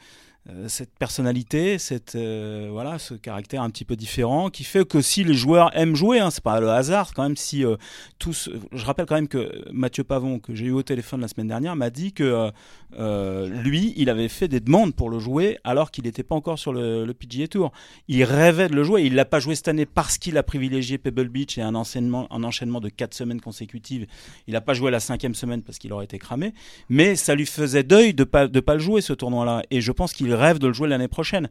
[0.69, 5.23] cette personnalité, cette, euh, voilà, ce caractère un petit peu différent qui fait que si
[5.23, 7.77] les joueurs aiment jouer, hein, c'est pas le hasard quand même si euh,
[8.19, 8.49] tous.
[8.73, 11.77] Je rappelle quand même que Mathieu Pavon, que j'ai eu au téléphone la semaine dernière,
[11.77, 12.51] m'a dit que euh,
[12.99, 16.59] euh, lui, il avait fait des demandes pour le jouer alors qu'il n'était pas encore
[16.59, 17.71] sur le, le PGA Tour.
[18.09, 19.03] Il rêvait de le jouer.
[19.03, 22.27] Il l'a pas joué cette année parce qu'il a privilégié Pebble Beach et un enchaînement,
[22.33, 24.07] un enchaînement de quatre semaines consécutives.
[24.47, 26.55] Il n'a pas joué la cinquième semaine parce qu'il aurait été cramé.
[26.89, 29.63] Mais ça lui faisait deuil de pas de pas le jouer ce tournoi-là.
[29.71, 31.49] Et je pense qu'il rêve de le jouer l'année prochaine.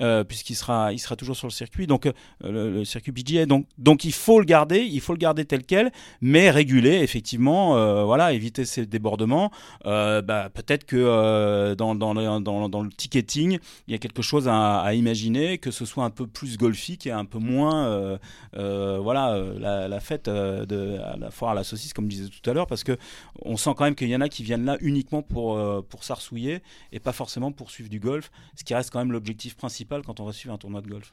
[0.00, 2.12] euh, puisqu'il sera, il sera toujours sur le circuit, donc euh,
[2.42, 3.46] le, le circuit PGA.
[3.46, 7.76] Donc, donc il faut le garder, il faut le garder tel quel, mais réguler effectivement,
[7.76, 9.50] euh, voilà, éviter ces débordements.
[9.84, 14.94] Bah, peut-être que dans, dans, le, dans, le ticketing, il y a quelque chose à,
[14.94, 18.18] imaginer, que ce soit un peu plus golfique et un peu moins,
[18.52, 22.54] voilà, la, fête de à la foire à la saucisse, comme je disais tout à
[22.54, 22.96] l'heure, parce que
[23.42, 26.62] on sent quand même qu'il y en a qui viennent là uniquement pour pour s'arsouiller
[26.92, 28.13] et pas forcément pour suivre du golf,
[28.56, 31.12] ce qui reste quand même l'objectif principal quand on va suivre un tournoi de golf.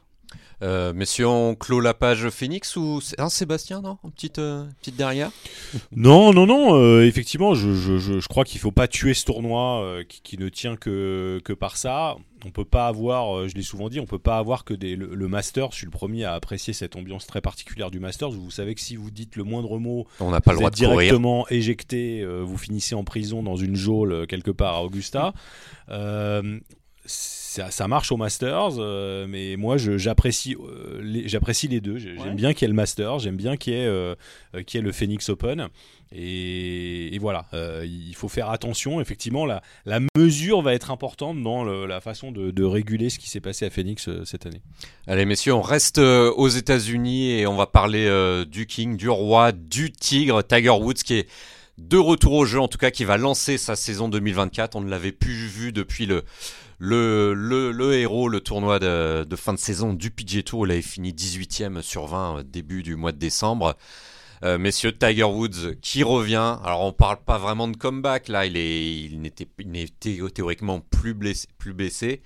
[0.62, 3.98] Euh, Messieurs, on clôt la page Phoenix ou un Sébastien, non?
[4.02, 5.30] Une petite, euh, petite derrière
[5.94, 6.74] Non, non, non.
[6.74, 10.22] euh, effectivement, je, je, je, je crois qu'il faut pas tuer ce tournoi euh, qui,
[10.22, 12.16] qui ne tient que, que par ça.
[12.46, 14.96] On peut pas avoir, euh, je l'ai souvent dit, on peut pas avoir que des,
[14.96, 15.70] le, le Masters.
[15.72, 18.30] Je suis le premier à apprécier cette ambiance très particulière du Masters.
[18.30, 20.80] Vous savez que si vous dites le moindre mot, On n'a pas le droit êtes
[20.80, 20.98] de courir.
[20.98, 25.34] directement éjecté, euh, vous finissez en prison dans une geôle quelque part à Augusta.
[27.04, 31.98] Ça, ça marche au Masters, euh, mais moi je- j'apprécie euh, les, j'apprécie les deux.
[31.98, 32.34] J'ai- J'aime Ouais.
[32.34, 34.14] bien qu'il y ait le Masters, j'aime bien qu'il y, ait, euh,
[34.66, 35.68] qu'il y ait le Phoenix Open.
[36.14, 39.00] Et, et voilà, euh, il faut faire attention.
[39.00, 43.18] Effectivement, la, la mesure va être importante dans le- la façon de, de réguler ce
[43.18, 44.62] qui s'est passé à Phoenix euh, cette année.
[45.06, 49.08] Allez messieurs, on reste euh, aux États-Unis et on va parler euh, du King, du
[49.08, 51.28] roi, du tigre, Tiger Woods qui est
[51.78, 54.76] de retour au jeu, en tout cas qui va lancer sa saison 2024.
[54.76, 56.22] On ne l'avait plus vu depuis le,
[56.82, 60.66] le, héros, le tournoi de, fin de saison du PGA Tour.
[60.66, 63.76] Il avait fini 18e sur 20 euh, début du mois de décembre.
[64.44, 66.58] Euh, messieurs, Tiger Woods qui revient.
[66.64, 69.46] Alors on parle pas vraiment de comeback là, il n'était,
[70.34, 72.22] théoriquement plus blessé,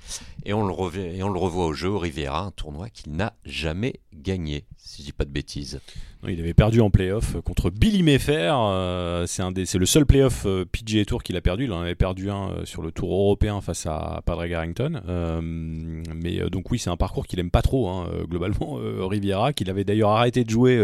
[0.47, 3.95] et on le et on le revoit au jeu Riviera, un tournoi qu'il n'a jamais
[4.15, 5.81] gagné, si je dis pas de bêtises.
[6.29, 8.57] Il avait perdu en playoff contre Billy Mayfair.
[8.57, 11.65] euh, c'est un des, c'est le seul playoff euh, PGA Tour qu'il a perdu.
[11.65, 15.03] Il en avait perdu un euh, sur le Tour européen face à Padraig Harrington.
[15.09, 18.79] Euh, mais donc oui, c'est un parcours qu'il aime pas trop hein, globalement.
[19.09, 20.81] Riviera, qu'il avait d'ailleurs arrêté de jouer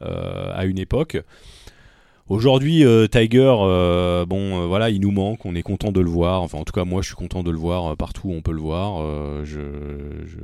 [0.00, 1.16] à une époque.
[2.28, 5.44] Aujourd'hui, euh, Tiger, euh, bon, euh, voilà, il nous manque.
[5.44, 6.40] On est content de le voir.
[6.42, 8.52] Enfin, en tout cas, moi, je suis content de le voir partout où on peut
[8.52, 9.44] le voir.
[9.44, 9.60] Je,
[10.24, 10.38] je,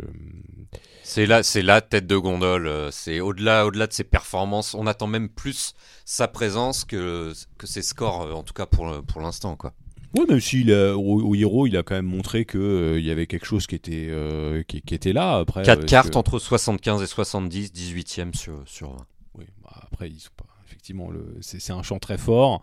[1.02, 2.70] C'est là, c'est la tête de gondole.
[2.92, 4.74] C'est au-delà, au-delà de ses performances.
[4.74, 5.74] On attend même plus
[6.04, 9.72] sa présence que, que ses scores, en tout cas pour, pour l'instant, quoi.
[10.18, 13.06] Ouais, même s'il a- au, au Hero, il a quand même montré que euh, il
[13.06, 15.36] y avait quelque chose qui était euh, qui, qui était là.
[15.38, 18.96] Après, 4 euh, cartes que- entre 75 et 70, 18e sur, sur 20.
[19.38, 20.46] Oui, bah, après, ils sont pas.
[20.80, 21.10] Effectivement,
[21.42, 22.62] c'est un champ très fort,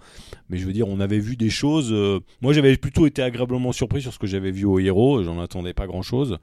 [0.49, 1.93] mais je veux dire, on avait vu des choses.
[1.93, 5.23] euh, moi, j'avais plutôt été agréablement surpris sur ce que j'avais vu au Hero.
[5.23, 6.39] J'en attendais pas grand chose.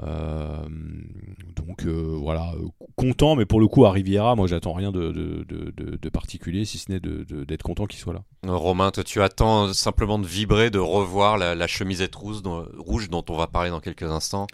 [0.00, 6.08] donc euh, voilà, euh, content, mais pour le coup à Riviera, moi j'attends rien de,
[6.10, 8.22] particulier, si ce n'est d'être content qu'il soit là.
[8.46, 13.48] Euh, Romain, tu attends simplement de vibrer, de revoir la, chemisette rouge dont on va
[13.48, 14.46] parler dans quelques instants.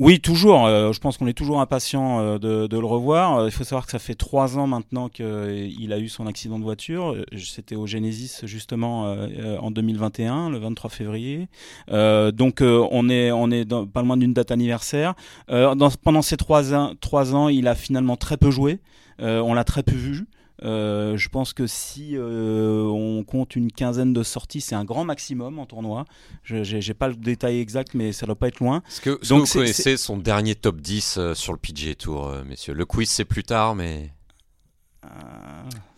[0.00, 0.66] Oui, toujours.
[0.66, 3.38] Euh, je pense qu'on est toujours impatient euh, de, le revoir.
[3.38, 6.58] Euh, il faut savoir que ça fait trois ans maintenant qu'il a eu son accident
[6.58, 7.14] de voiture.
[7.38, 9.16] C'était au Genesis justement
[9.60, 11.48] en 2021, le 23 février.
[11.88, 15.14] donc on est on est dans, pas loin d'une date anniversaire.
[15.46, 18.80] Pendant ces trois trois ans, il a finalement très peu joué.
[19.20, 20.26] on l'a très peu vu.
[20.64, 25.04] Euh, je pense que si euh, on compte une quinzaine de sorties, c'est un grand
[25.04, 26.04] maximum en tournoi.
[26.42, 28.82] Je n'ai pas le détail exact, mais ça doit pas être loin.
[28.88, 32.74] Est-ce que, Donc, vous connaissez son dernier top 10 euh, sur le PGA Tour, messieurs
[32.74, 34.10] Le quiz, c'est plus tard, mais.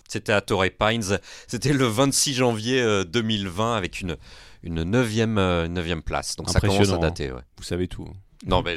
[0.08, 1.18] C'était à Torrey Pines.
[1.46, 4.16] C'était le 26 janvier 2020 avec une,
[4.62, 6.36] une 9e, place.
[6.36, 7.32] Donc ça commence à dater.
[7.32, 7.40] Ouais.
[7.56, 8.08] Vous savez tout.
[8.44, 8.76] Non, mais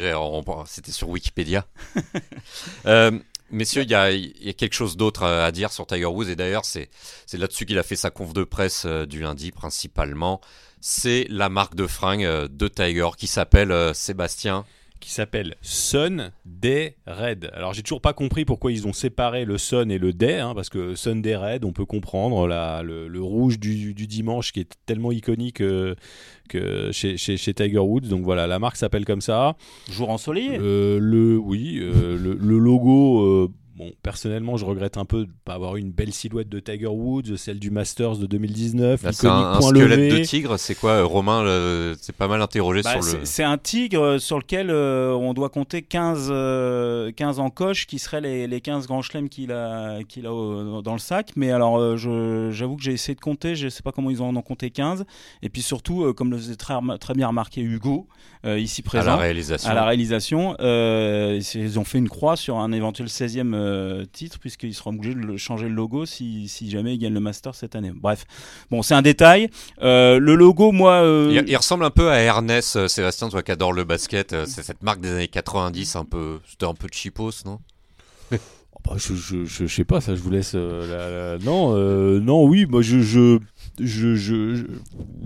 [0.66, 1.66] c'était sur Wikipédia.
[2.86, 3.20] euh,
[3.52, 6.90] Messieurs, il y a, quelque chose d'autre à dire sur Tiger Woods, et d'ailleurs, c'est
[7.34, 10.40] là-dessus qu'il a fait sa conf de presse euh, du lundi principalement.
[10.82, 14.66] C'est la marque de fringues euh, de Tiger qui s'appelle euh, Sébastien
[15.00, 17.50] qui s'appelle Sun Day Red.
[17.54, 20.54] Alors j'ai toujours pas compris pourquoi ils ont séparé le Sun et le Day, hein,
[20.56, 25.12] parce que Sunday Red, on peut comprendre la, le, rouge du, dimanche qui est tellement
[25.12, 25.96] iconique euh,
[26.48, 28.08] que chez, chez, Tiger Woods.
[28.08, 29.56] Donc voilà, la marque s'appelle comme ça.
[29.90, 30.58] Jour ensoleillé.
[30.60, 35.54] Euh, le oui, euh, le, le, logo Bon, personnellement, je regrette un peu de pas
[35.54, 39.06] avoir eu une belle silhouette de Tiger Woods, celle du Masters de 2019.
[39.14, 41.46] c'est un, squelette de tigre, c'est quoi, euh, Romain
[42.02, 43.24] C'est pas mal interrogé bah, sur le.
[43.24, 46.28] C'est un tigre euh, sur lequel euh, on doit compter 15,
[47.16, 51.00] 15 encoches qui seraient les, les 15 grands chelems qu'il a, qu'il a dans le
[51.00, 51.32] sac.
[51.38, 54.42] Mais alors, j'avoue que j'ai essayé de compter, je sais pas comment ils ont en
[54.42, 55.06] compté 15.
[55.42, 58.10] Et puis surtout, comme le faisait très, très bien remarqué Hugo,
[58.46, 59.14] ici présent.
[59.14, 59.70] À la réalisation.
[59.70, 64.74] À la réalisation, ils ont fait une croix sur un éventuel 16e euh, titre, puisqu'il
[64.74, 67.92] sera obligé de changer le logo si, si, jamais il gagne le Master cette année.
[67.94, 68.26] Bref,
[68.72, 69.50] bon, c'est un détail.
[69.82, 71.04] Euh, le logo, moi.
[71.04, 74.36] Euh, il, ressemble un peu à Ernest, Sébastien, toi qui adore le basket.
[74.46, 76.40] c'est cette marque des années 90, un peu.
[76.48, 77.60] C'était un peu cheapos, non?
[78.72, 80.54] Oh, bah, je, je, je, sais pas, ça je vous laisse.
[80.54, 81.74] Non,
[82.22, 83.40] non, oui, moi je, je,
[83.78, 84.64] je, je,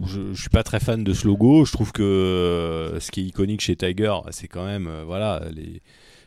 [0.08, 1.64] je, suis pas très fan de ce logo.
[1.64, 5.82] Je trouve que ce qui est iconique chez Tiger, c'est quand même, voilà, les,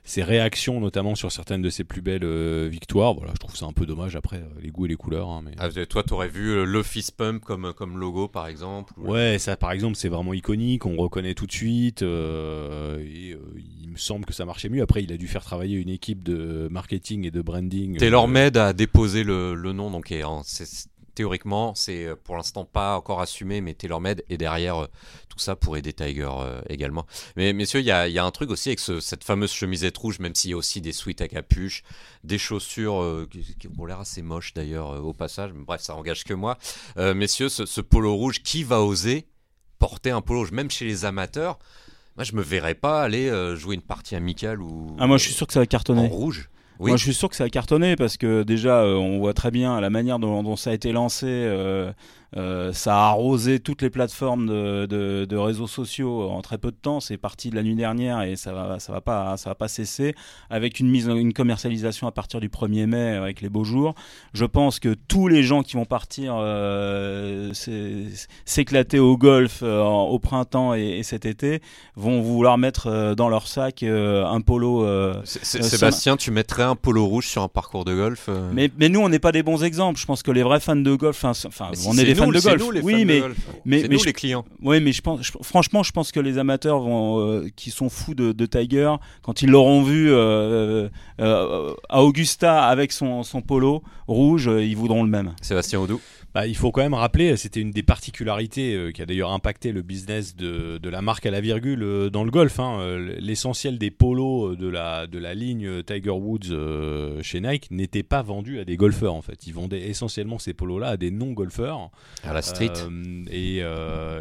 [0.07, 3.13] ses réactions, notamment sur certaines de ses plus belles euh, victoires.
[3.13, 5.29] Voilà, je trouve ça un peu dommage après euh, les goûts et les couleurs.
[5.29, 5.51] Hein, mais...
[5.59, 9.57] Ah, toi, t'aurais vu euh, le fist pump comme, comme logo par exemple Ouais, ça
[9.57, 12.03] par exemple, c'est vraiment iconique, on reconnaît tout de suite.
[12.03, 13.37] et
[13.83, 14.83] il me semble que ça marchait mieux.
[14.83, 17.97] Après, il a dû faire travailler une équipe de marketing et de branding.
[17.99, 23.21] TaylorMade a déposé le, le nom, donc c'est théoriquement, c'est euh, pour l'instant pas encore
[23.21, 24.87] assumé, mais TaylorMade est derrière euh,
[25.29, 27.07] tout ça pour aider Tiger euh, également.
[27.37, 30.51] Mais messieurs, il y a, un truc aussi avec cette fameuse chemisette rouge, même s'il
[30.51, 31.83] y a aussi des suites à capuche,
[32.23, 35.53] des chaussures qui, ont l'air assez moches d'ailleurs au passage.
[35.53, 36.59] bref, ça engage que moi.
[36.97, 39.27] messieurs, ce, polo rouge, qui va oser
[39.79, 41.59] porter un polo rouge, même chez les amateurs
[42.17, 44.97] moi, je me verrais pas aller jouer une partie amicale ou.
[44.99, 46.01] Ah, moi, je suis sûr que ça va cartonner.
[46.01, 46.49] En rouge.
[46.81, 49.51] Moi, je suis sûr que ça a cartonné parce que déjà, euh, on voit très
[49.51, 51.27] bien la manière dont, ça a été lancé.
[51.29, 51.93] Euh,
[52.37, 57.01] euh, ça a arrosé toutes les plateformes de, réseaux sociaux en très peu de temps.
[57.01, 59.69] C'est parti de la nuit dernière et ça va, ça va pas, ça va pas
[59.69, 60.15] cesser
[60.51, 63.95] avec une mise, une commercialisation à partir du 1er mai avec les beaux jours.
[64.33, 67.53] Je pense que tous les gens qui vont partir euh,
[68.45, 71.63] s'éclater au golf euh, au printemps et, cet été
[71.95, 74.85] vont vouloir mettre dans leur sac un polo.
[75.25, 79.09] Sébastien, tu mettrais un polo rouge sur un parcours de golf mais, mais nous, on
[79.09, 80.01] n'est pas des bons exemples.
[80.01, 82.63] Je pense que les vrais fans de golf, enfin, on est des fans de golf.
[82.63, 83.23] Nous, les oui, mais,
[83.65, 84.45] mais, nous, les clients.
[84.63, 88.15] Oui, mais je pense, franchement, je pense que les amateurs vont, euh, qui sont fous
[88.15, 90.89] de, Tiger, quand ils l'auront vu euh,
[91.21, 95.35] euh, à Augusta avec son, son polo rouge, ils voudront le même.
[95.43, 96.01] Sébastien Audou.
[96.37, 99.73] Bah, il faut quand même rappeler, c'était une des particularités euh, qui a d'ailleurs impacté
[99.73, 102.61] le business de, de, la marque à la virgule euh, dans le golf.
[102.61, 102.77] Hein.
[102.79, 108.21] Euh, l'essentiel des polos de la, de la ligne Tiger Woods chez Nike n'était pas
[108.21, 109.47] vendu à des golfeurs en fait.
[109.47, 111.89] Ils vendaient essentiellement ces polos-là à des non-golfeurs.
[112.23, 112.75] À la street.
[113.31, 113.63] Et,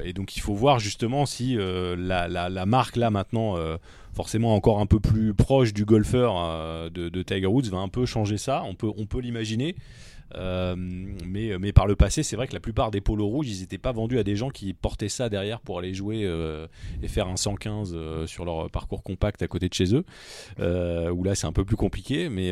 [0.05, 3.57] et, donc il faut voir justement si la, la, la, marque là maintenant
[4.13, 8.05] forcément encore un peu plus proche du golfeur de, de, Tiger Woods va un peu
[8.05, 8.63] changer ça.
[8.63, 9.75] On peut, on peut l'imaginer.
[10.33, 13.61] Euh, mais, mais par le passé, c'est vrai que la plupart des polos rouges, ils
[13.61, 16.67] n'étaient pas vendus à des gens qui portaient ça derrière pour aller jouer euh,
[17.03, 20.03] et faire un 115 euh, sur leur parcours compact à côté de chez eux.
[21.11, 22.51] où là, c'est un peu plus compliqué, mais,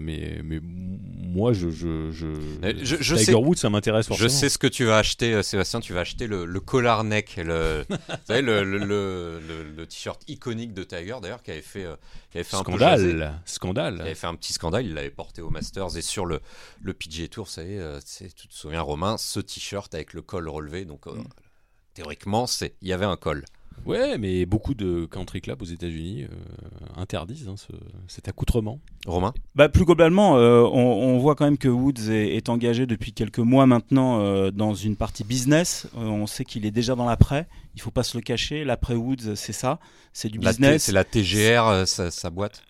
[0.00, 2.26] mais, mais moi, je, je, je,
[2.72, 4.28] je, Tiger Woods, ça m'intéresse forcément.
[4.28, 5.80] Je sais ce que tu vas acheter, Sébastien.
[5.80, 7.96] Tu vas acheter le, le collar neck, le, vous
[8.26, 9.40] savez, le, le,
[9.76, 11.86] le t-shirt iconique de Tiger, d'ailleurs, qui avait fait,
[12.30, 13.94] qui avait fait scandale, un peu scandale.
[13.96, 14.86] Il avait fait un petit scandale.
[14.86, 16.40] Il l'avait porté au Masters et sur le,
[16.80, 20.22] le PGA Tour, ça y est, euh, tu te souviens Romain, ce t-shirt avec le
[20.22, 21.24] col relevé, donc euh, mm.
[21.94, 23.44] théoriquement, c'est il y avait un col.
[23.86, 26.28] Ouais, mais beaucoup de country clubs aux États-Unis euh,
[26.96, 27.72] interdisent hein, ce-
[28.08, 28.78] cet accoutrement.
[29.06, 32.86] Romain Bah, plus globalement, euh, on, on voit quand même que Woods est, est engagé
[32.86, 35.88] depuis quelques mois maintenant euh, dans une partie business.
[35.96, 37.48] Euh, on sait qu'il est déjà dans l'après.
[37.74, 38.64] Il faut pas se le cacher.
[38.64, 39.80] L'après Woods, c'est ça.
[40.12, 40.84] C'est du business.
[40.84, 42.62] C'est la TGR, sa, sa boîte.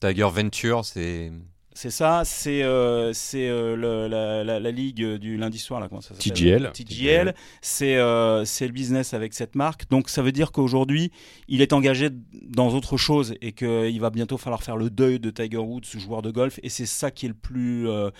[0.00, 1.32] Tiger Venture, c'est.
[1.74, 5.88] C'est ça, c'est euh, c'est euh, le- la, la- la ligue du lundi soir là,
[5.88, 6.70] comment ça s'appelle TGL.
[6.72, 9.88] TGL, c'est euh, c'est le business avec cette marque.
[9.88, 11.10] Donc ça veut dire qu'aujourd'hui,
[11.48, 12.10] il est engagé
[12.42, 16.20] dans autre chose et qu'il va bientôt falloir faire le deuil de Tiger Woods, joueur
[16.20, 16.60] de golf.
[16.62, 18.10] Et c'est ça qui est le plus euh,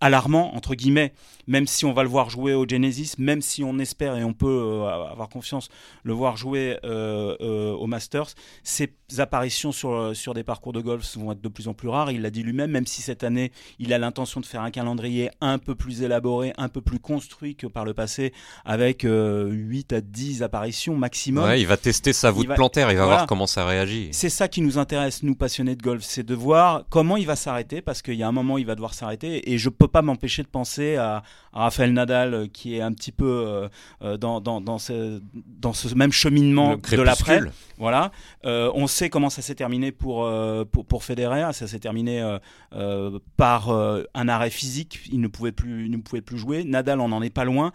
[0.00, 1.12] alarmant entre guillemets.
[1.46, 4.34] Même si on va le voir jouer au Genesis, même si on espère et on
[4.34, 5.68] peut euh, avoir confiance
[6.02, 8.26] le voir jouer euh, euh, au Masters,
[8.62, 12.10] ses apparitions sur sur des parcours de golf vont être de plus en plus rares.
[12.10, 15.30] Il l'a dit lui-même, même si cette année il a l'intention de faire un calendrier
[15.40, 18.32] un peu plus élaboré, un peu plus construit que par le passé,
[18.66, 21.44] avec euh, 8 à 10 apparitions maximum.
[21.44, 23.16] Ouais, il va tester sa voûte Il va- plantaire, il va Voilà.
[23.20, 24.08] voir comment ça réagit.
[24.12, 27.36] C'est ça qui nous intéresse, nous passionnés de golf, c'est de voir comment il va
[27.36, 30.02] s'arrêter, parce qu'il y a un moment il va devoir s'arrêter, et je peux pas
[30.02, 31.22] m'empêcher de penser à,
[31.52, 33.68] à Raphaël Nadal, euh, qui est un petit peu euh,
[34.02, 37.40] euh, dans, dans, dans, ce, dans ce même cheminement de l'après.
[37.78, 38.10] Voilà.
[38.44, 40.28] On sait comment ça s'est terminé pour,
[40.72, 41.52] pour, pour Federer.
[41.52, 42.38] Ça s'est terminé
[43.36, 45.00] par un arrêt physique.
[45.12, 46.64] Il ne pouvait plus, il ne pouvait plus jouer.
[46.64, 47.72] Nadal, on n'en est pas loin.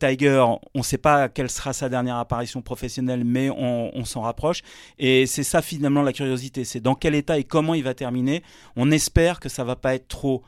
[0.00, 4.22] Tiger, on ne sait pas quelle sera sa dernière apparition professionnelle, mais on, on s'en
[4.22, 4.62] rapproche.
[4.98, 6.64] Et c'est ça finalement la curiosité.
[6.64, 8.42] C'est dans quel état et comment il va terminer.
[8.76, 10.42] On espère que ça va pas être trop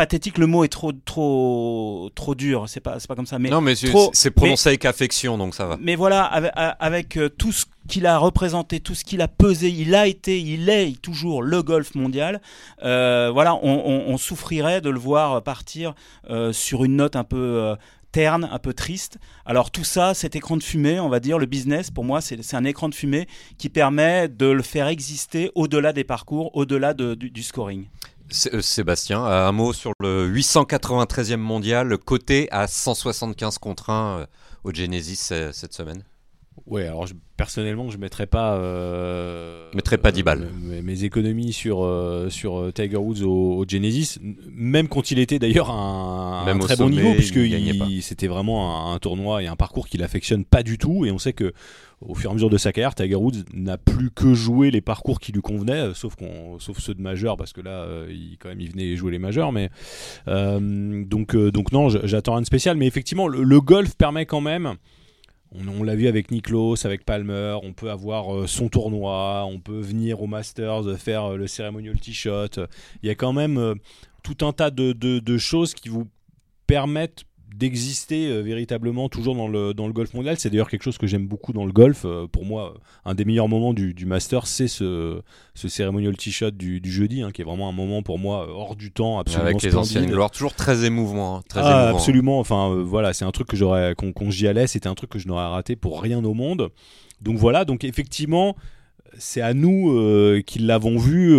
[0.00, 0.38] pathétique.
[0.38, 2.64] Le mot est trop trop trop dur.
[2.68, 3.38] C'est pas c'est pas comme ça.
[3.38, 5.76] Mais non, mais c'est prononcé avec affection, donc ça va.
[5.80, 9.68] mais voilà, avec, avec, euh, tout ce qu'il a représenté, tout ce qu'il a pesé,
[9.68, 12.40] il a été, il est toujours le golf mondial.
[12.82, 13.60] Euh, voilà, on,
[13.92, 15.94] on- on souffrirait de le voir partir
[16.30, 17.74] euh, sur une note un peu euh,
[18.12, 19.18] terne, un peu triste.
[19.46, 22.42] Alors tout ça, cet écran de fumée, on va dire, le business, pour moi, c'est
[22.42, 23.26] c'est un écran de fumée
[23.58, 27.84] qui permet de le faire exister au-delà des parcours, au-delà de- du, du scoring.
[28.52, 34.26] Euh, Sébastien, un mot sur le 893e mondial, coté à 175 contre 1 euh,
[34.64, 36.04] au Genesis euh, cette semaine.
[36.66, 38.56] Ouais, alors je- personnellement, je mettrais pas.
[38.56, 40.48] Euh, Mettrais pas 10 balles.
[40.62, 44.18] mes, mes économies sur, euh, sur euh, Tiger Woods au, au Genesis,
[44.52, 47.38] même quand il était d'ailleurs à un, un très bon niveau, puisque
[48.02, 51.04] c'était vraiment un, un tournoi et un parcours qu'il affectionne pas du tout.
[51.06, 51.52] Et on sait que
[52.02, 54.80] au fur et à mesure de sa carrière, Tiger Woods n'a plus que joué les
[54.80, 58.06] parcours qui lui convenaient, euh, sauf, qu'on, sauf ceux de majeurs, parce que là, euh,
[58.10, 59.52] il, quand même, il venait jouer les majeurs.
[59.52, 59.70] Mais,
[60.28, 62.76] euh, donc, euh, donc non, j'attends rien de spécial.
[62.76, 64.74] Mais effectivement, le, le golf permet quand même.
[65.52, 69.80] On, l'a vu avec Niklos, avec Palmer, on peut avoir euh, son tournoi, on peut
[69.80, 72.66] venir au Masters faire euh, le ceremonial t-shot.
[73.02, 73.74] Il y a quand même euh,
[74.22, 76.06] tout un tas de choses qui vous
[76.68, 77.24] permettent
[77.54, 80.36] d'exister euh, véritablement toujours dans le, dans le golf mondial.
[80.38, 82.02] C'est d'ailleurs quelque chose que j'aime beaucoup dans le golf.
[82.04, 82.74] Euh, pour moi,
[83.04, 85.20] un des meilleurs moments du, du Masters, c'est ce,
[85.54, 88.52] ce ceremonial t-shot du, du jeudi, hein, qui est vraiment un moment pour moi euh,
[88.52, 91.36] hors du temps, absolument avec les anciennes gloires, toujours très émouvant.
[91.38, 91.96] hein, très Ah, émouvant.
[91.98, 92.38] absolument.
[92.40, 95.10] Enfin, euh, voilà, c'est un truc que j'aurais, qu'on, qu'on j'y allais, c'était un truc
[95.10, 96.70] que je n'aurais raté pour rien au monde.
[97.20, 98.56] Donc voilà, donc effectivement,
[99.18, 99.92] c'est à nous
[100.46, 101.34] qui l'avons vu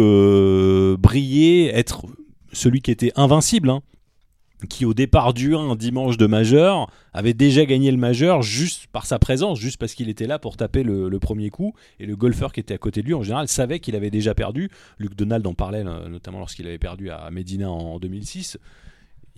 [0.97, 2.05] briller, être
[2.53, 3.69] celui qui était invincible.
[3.69, 3.81] hein,
[4.67, 9.05] qui au départ du 1 dimanche de majeur avait déjà gagné le majeur juste par
[9.05, 12.51] sa présence, juste parce qu'il était là pour taper le, premier coup et le golfeur
[12.51, 14.69] qui était à côté de lui en général savait qu'il avait déjà perdu.
[14.97, 18.57] Luc Donald en parlait euh, notamment lorsqu'il avait perdu à Medina en 2006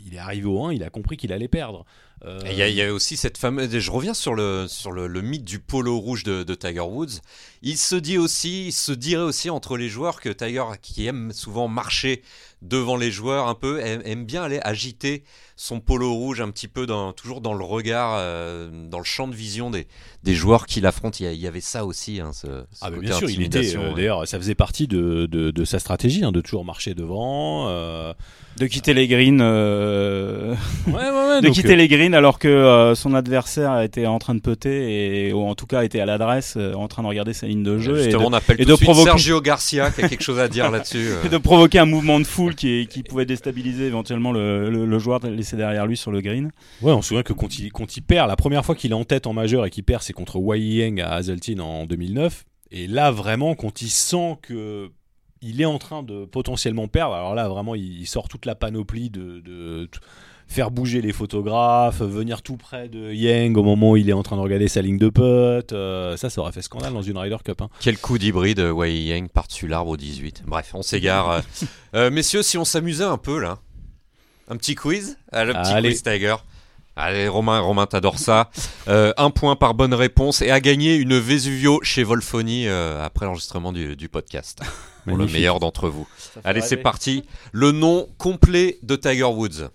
[0.05, 1.85] il est arrivé au 1, il a compris qu'il allait perdre.
[2.25, 3.77] Euh, Et Il y, a- il y a aussi cette fameuse.
[3.77, 7.19] Je reviens sur le, sur le, le mythe du polo rouge de, de Tiger Woods.
[7.61, 11.31] Il se dit aussi, il se dirait aussi entre les joueurs que Tiger, qui aime
[11.33, 12.21] souvent marcher
[12.61, 15.23] devant les joueurs un peu, aime, aime bien aller agiter
[15.57, 19.27] son polo rouge un petit peu, dans, toujours dans le regard, euh, dans le champ
[19.27, 19.85] de vision des,
[20.23, 21.19] des joueurs qu'il affronte.
[21.19, 23.75] Il y, avait ça aussi, hein, ce, ce Ah côté bien sûr, il était.
[23.75, 23.95] euh, ouais.
[23.95, 27.67] D'ailleurs, ça faisait partie de, de, de sa stratégie, hein, de toujours marcher devant.
[27.67, 28.13] euh,
[28.57, 30.55] De quitter les greens, euh,
[30.87, 31.41] Ouais, ouais, ouais.
[31.41, 34.39] de donc, quitter euh, les greens alors que euh, son adversaire était en train de
[34.39, 37.47] putter et ou en tout cas était à l'adresse, euh, en train de regarder sa
[37.47, 39.41] ligne de jeu et de, Justement, on appelle et tout de de suite provoquer- Sergio
[39.41, 40.97] Garcia qui a quelque chose à dire là-dessus.
[41.11, 41.23] euh.
[41.25, 44.99] et de provoquer un mouvement de foule qui, qui pouvait déstabiliser éventuellement le, le- le
[44.99, 46.51] joueur laissé derrière lui sur le green.
[46.81, 48.95] Ouais, on se souvient que quand il, quand il perd, la première fois qu'il est
[48.95, 52.45] en tête en majeur et qu'il perd, c'est contre Wai Yang à Hazeltine en 2009.
[52.71, 54.89] Et là, vraiment, quand il sent que
[55.43, 58.55] il est en train de potentiellement perdre, alors là, vraiment, il, il sort toute la
[58.55, 59.87] panoplie de,
[60.47, 64.23] faire bouger les photographes, venir tout près de Yang au moment où il est en
[64.23, 65.71] train de regarder sa ligne de putt.
[65.73, 67.61] euh, ça, ça aurait fait scandale dans une Ryder Cup.
[67.61, 67.69] hein.
[67.79, 70.43] Quel coup d'hybride, euh, Wei Yang par-dessus l'arbre au 18.
[70.45, 71.41] Bref, on s'égare.
[71.95, 72.11] euh.
[72.11, 73.59] Messieurs, si on s'amusait un peu là,
[74.49, 75.89] un petit quiz, Ah, le petit Allez.
[75.89, 76.35] quiz Tiger.
[76.95, 78.51] Allez, Romain, Romain, t'adores ça.
[78.87, 83.71] Euh, un point par bonne réponse et à gagner une Vesuvio chez Volfoni après l'enregistrement
[83.71, 84.61] du, du podcast.
[85.05, 86.07] Pour le meilleur d'entre vous.
[86.43, 87.23] Allez, c'est parti.
[87.51, 89.69] Le nom complet de Tiger Woods.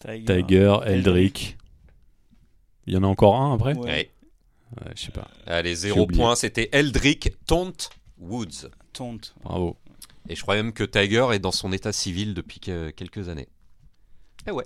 [0.00, 1.56] Tiger, Eldrick.
[2.86, 3.80] Il y en a encore un après Ouais.
[3.84, 4.10] Ouais.
[4.84, 5.28] Ouais, Je sais pas.
[5.46, 6.20] Allez, zéro oublié.
[6.20, 6.34] point.
[6.34, 7.72] C'était Eldrick Taunt
[8.18, 8.68] Woods.
[8.92, 9.34] Tonte.
[9.42, 9.76] Bravo.
[10.28, 13.48] Et je crois même que Tiger est dans son état civil depuis que- quelques années.
[14.46, 14.64] Eh ouais.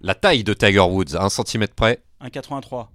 [0.00, 2.88] La taille de Tiger Woods, à un centimètre près, 1,83.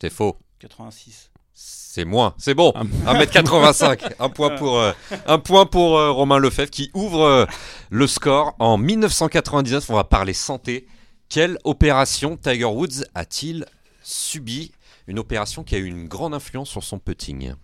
[0.00, 0.36] c'est faux.
[0.60, 1.30] 86.
[1.56, 2.72] C'est moins, c'est bon.
[2.74, 4.14] Un- 1m85.
[4.18, 4.92] un point pour, euh,
[5.26, 7.46] un point pour euh, Romain Lefebvre qui ouvre euh,
[7.90, 8.56] le score.
[8.58, 10.88] En 1999, on va parler santé.
[11.28, 13.64] Quelle opération Tiger Woods a-t-il
[14.02, 14.72] subi
[15.06, 17.54] Une opération qui a eu une grande influence sur son putting.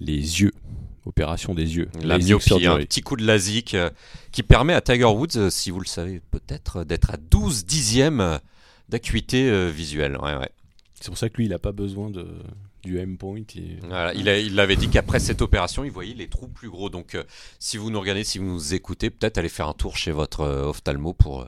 [0.00, 0.52] Les yeux.
[1.06, 1.88] Opération des yeux.
[2.02, 3.90] La myopie, un petit coup de LASIK euh,
[4.32, 8.40] qui permet à Tiger Woods, si vous le savez peut-être, d'être à 12 dixièmes
[8.88, 10.16] d'acuité visuelle.
[10.16, 10.50] Ouais, ouais.
[11.04, 12.26] C'est pour ça que lui, il a pas besoin de,
[12.82, 16.70] du il- Voilà, il, a- avait dit qu'après cette opération, il voyait les trous plus
[16.70, 16.88] gros.
[16.88, 17.24] Donc, euh,
[17.58, 20.40] si vous nous regardez, si vous nous écoutez, peut-être allez faire un tour chez votre
[20.40, 21.46] euh, ophtalmo pour euh,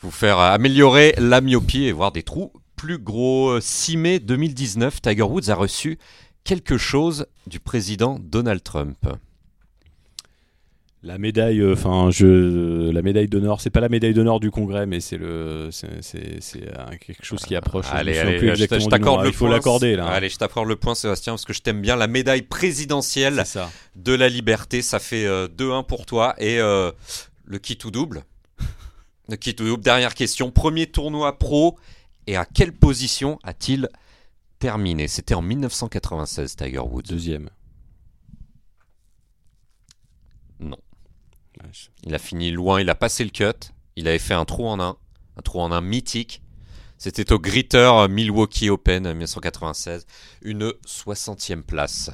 [0.00, 3.52] vous faire améliorer la myopie et voir des trous plus gros.
[3.52, 5.98] Euh, 6 mai 2019, Tiger Woods a reçu
[6.44, 8.98] quelque chose du président Donald Trump.
[11.04, 14.86] La médaille, euh, enfin, je, la médaille d'honneur, c'est pas la médaille d'honneur du Congrès,
[14.86, 17.84] mais c'est le, c'est, euh, quelque chose qui approche.
[17.92, 20.06] Allez, allez, plus je t'accorde le Il faut l'accorder là.
[20.06, 21.94] Allez, je t'accorde le point, Sébastien, parce que je t'aime bien.
[21.96, 23.44] La médaille présidentielle
[23.96, 26.34] de la liberté, ça fait euh, 2-1 pour toi.
[26.38, 26.90] Et euh,
[27.44, 28.22] le kit ou double
[29.28, 30.50] Le kit ou double, dernière question.
[30.50, 31.76] Premier tournoi pro,
[32.26, 33.90] et à quelle position a-t-il
[34.58, 35.06] terminé?
[35.08, 37.02] C'était en 1996, Tiger Woods.
[37.10, 37.50] Deuxième.
[40.60, 40.78] Non.
[42.04, 43.70] Il a fini loin, il a passé le cut.
[43.96, 44.96] Il avait fait un trou en un,
[45.36, 46.42] un trou en un mythique.
[46.98, 50.06] C'était au Gritter Milwaukee Open 1996.
[50.42, 52.10] Une 60e place.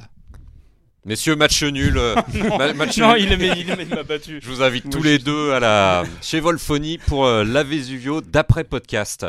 [1.03, 1.97] Messieurs, match nul.
[1.97, 2.15] euh,
[2.57, 3.31] ma- match Non, nul.
[3.31, 4.39] il m'a battu.
[4.41, 7.63] Je vous invite Moi, tous je les deux à la chez Volfoni pour euh, la
[7.63, 9.25] Vesuvio d'après podcast.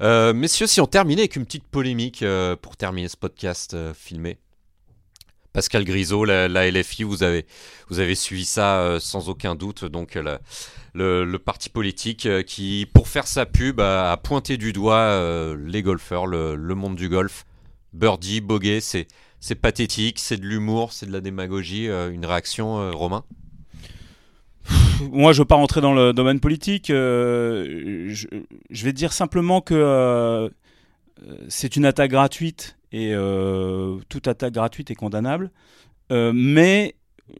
[0.00, 3.92] Euh, messieurs, si on terminait avec une petite polémique euh, pour terminer ce podcast euh,
[3.94, 4.38] filmé.
[5.58, 9.84] Pascal Grisot, la, LFI, vous avez, suivi ça euh, sans aucun doute.
[9.84, 10.38] Donc, euh,
[10.94, 15.20] le, parti politique euh, qui, pour faire sa pub, a, pointé du doigt
[15.56, 17.44] les golfeurs, le, monde du golf.
[17.92, 19.08] Birdie, Boguet, c'est,
[19.56, 21.86] pathétique, c'est de l'humour, c'est de la démagogie.
[21.86, 23.24] une réaction, Romain?
[25.10, 26.86] Moi, je ne veux pas rentrer dans le domaine politique.
[26.86, 28.26] je,
[28.70, 30.52] vais dire simplement que
[31.48, 35.50] c'est une attaque gratuite et euh, toute attaque gratuite est condamnable.
[36.10, 36.94] Euh, mais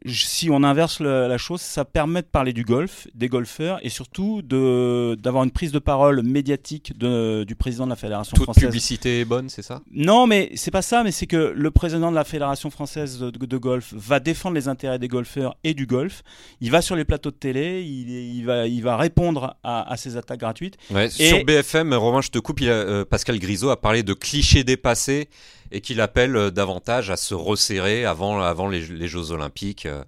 [0.05, 4.41] si on inverse la chose, ça permet de parler du golf, des golfeurs et surtout
[4.41, 8.65] d'avoir une prise de parole médiatique de- du président de la fédération Toute française.
[8.65, 9.81] publicité est bonne, c'est ça?
[9.91, 13.29] Non, mais c'est pas ça, mais c'est que le président de la Fédération française de,
[13.29, 16.23] de golf va défendre les intérêts des golfeurs et du golf.
[16.61, 19.97] Il va sur les plateaux de télé, il, il va, il va répondre à, à
[19.97, 20.77] ces attaques gratuites.
[20.91, 24.03] Ouais, Et- Sur BFM, Romain, je te coupe, il a, euh, Pascal Grisot a parlé
[24.03, 25.29] de clichés dépassés
[25.71, 29.85] et qu'il appelle euh, davantage à se resserrer avant, avant les, Jeux Olympiques.
[29.85, 30.03] euh,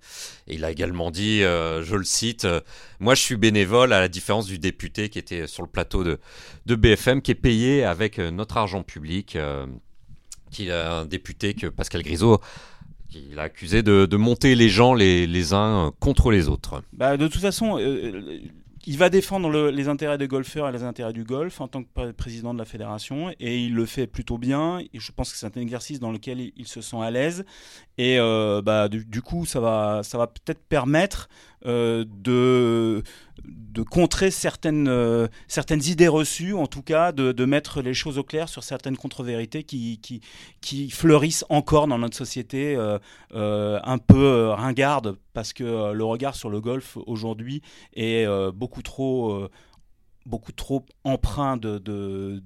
[0.47, 2.47] et il a également dit, euh, je le cite,
[2.99, 6.19] moi je suis bénévole à la différence du député qui était sur le plateau de,
[6.65, 9.37] de BFM, qui est payé avec notre argent public,
[10.59, 12.41] est un député que Pascal Grisot...
[13.13, 16.81] Il a accusé de, monter les gens les, uns contre les autres.
[16.93, 17.77] Bah, de toute façon,
[18.87, 21.83] il va défendre le- les intérêts des golfeurs et les intérêts du golf en tant
[21.83, 24.79] que pré- président de la fédération et il le fait plutôt bien.
[24.79, 27.45] Et je pense que c'est un exercice dans lequel il, il se sent à l'aise
[27.97, 31.29] et euh, bah, du, du coup, ça va, ça va peut-être permettre
[31.65, 33.03] euh, de,
[33.89, 38.47] contrer certaines, euh, certaines idées reçues, en tout cas de, mettre les choses au clair
[38.47, 40.21] sur certaines contre-vérités qui, qui,
[40.61, 46.49] qui fleurissent encore dans notre société euh, un peu ringarde parce que le regard sur
[46.49, 47.61] le golf aujourd'hui
[47.93, 49.47] est beaucoup trop
[50.25, 52.41] beaucoup trop empreint de, de,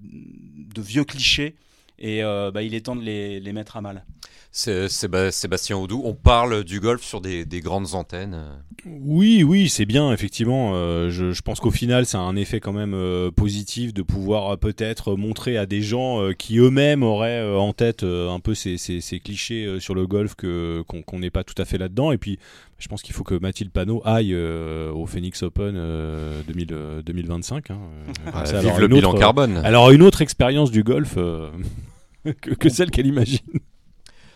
[0.77, 1.55] vieux clichés
[1.99, 4.05] et bah, il est temps de les mettre à mal.
[4.51, 8.41] C'est Séba- Sébastien Audou, on parle du golf sur des, des grandes antennes.
[8.85, 10.71] Oui, oui, c'est bien, effectivement.
[10.75, 14.01] Euh, je, je pense qu'au final, ça a un effet quand même euh, positif de
[14.01, 18.29] pouvoir euh, peut-être montrer à des gens euh, qui eux-mêmes auraient euh, en tête euh,
[18.31, 21.59] un peu ces, ces- ces clichés euh, sur le golf que qu'on n'est pas tout
[21.61, 22.13] à fait là-dedans.
[22.13, 22.39] Et puis,
[22.77, 27.01] je pense qu'il faut que Mathilde Panot aille euh, au Phoenix Open euh, 2000, euh,
[27.01, 27.71] 2025.
[27.71, 27.77] hein,
[28.07, 29.57] euh, comme Euh, ça, alors le une bilan autre- carbone.
[29.65, 31.49] Alors, une autre expérience du golf euh,
[32.41, 33.39] que, que celle qu'elle imagine.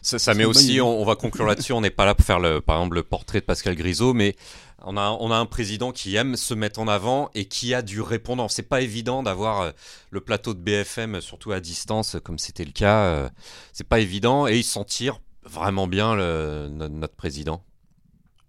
[0.10, 2.39] Ça, ça met aussi, on, on, va conclure là-dessus, on n'est pas là pour faire
[2.39, 4.36] le, par exemple le portrait de Pascal Grisot, mais
[4.82, 7.84] on a, on a un président qui aime se mettre en avant et qui a
[7.84, 8.47] du répondant.
[8.47, 9.72] C'est pas évident d'avoir euh,
[10.10, 13.03] le plateau de BFM, surtout à distance, comme c'était le cas.
[13.03, 13.30] Euh,
[13.72, 17.64] c'est pas évident et il s'en tire vraiment bien, le, notre président.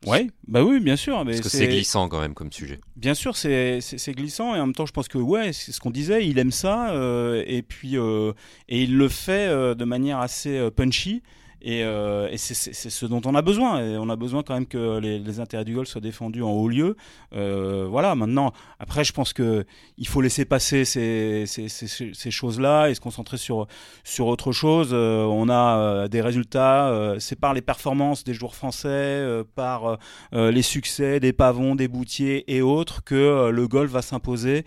[0.07, 1.25] Ouais, bah oui, bien sûr.
[1.25, 2.81] Mais Parce que c'est glissant quand même comme sujet.
[2.97, 5.91] Bien sûr, c'est glissant et en même temps, je pense que ouais, c'est ce qu'on
[5.91, 8.33] disait, il aime ça euh, et puis euh,
[8.69, 11.23] et il le fait euh, de manière assez euh, punchy.
[11.63, 13.81] Et, euh, et c'est ce dont on a besoin.
[13.85, 16.51] Et on a besoin quand même que les, les intérêts du golf soient défendus en
[16.51, 16.97] haut lieu.
[17.35, 19.65] Euh, voilà, maintenant, après, je pense que
[19.99, 23.67] il faut laisser passer ces, ces, ces, ces choses-là et se concentrer sur,
[24.05, 24.91] sur autre chose.
[24.93, 29.45] Euh, on a euh, des résultats, euh, c'est par les performances des joueurs français, euh,
[29.55, 29.99] par
[30.33, 34.65] les succès des pavons, des boutiers et autres que le golf va s'imposer,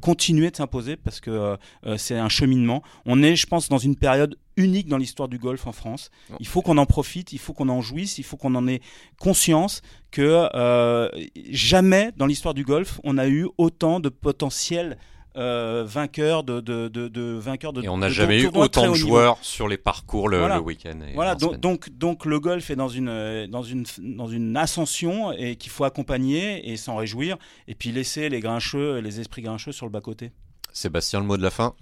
[0.00, 1.56] continuer de s'imposer parce que
[1.96, 2.82] c'est un cheminement.
[3.06, 6.10] On est, je pense, dans une période unique dans l'histoire du golf en France.
[6.40, 8.80] Il faut qu'on en profite, il faut qu'on en jouisse, il faut qu'on en ait
[9.18, 11.08] conscience que euh,
[11.50, 14.98] jamais dans l'histoire du golf on a eu autant de potentiels
[15.36, 17.40] euh, vainqueurs de, de, de, de,
[17.82, 20.56] et on n'a jamais eu autant de joueurs sur les parcours le, voilà.
[20.56, 20.98] le week-end.
[21.14, 25.56] Voilà, donc, donc, donc le golf est dans une, dans une, dans une ascension et
[25.56, 29.86] qu'il faut accompagner et s'en réjouir et puis laisser les grincheux, les esprits grincheux sur
[29.86, 30.32] le bas côté.
[30.74, 31.74] Sébastien, le mot de la fin?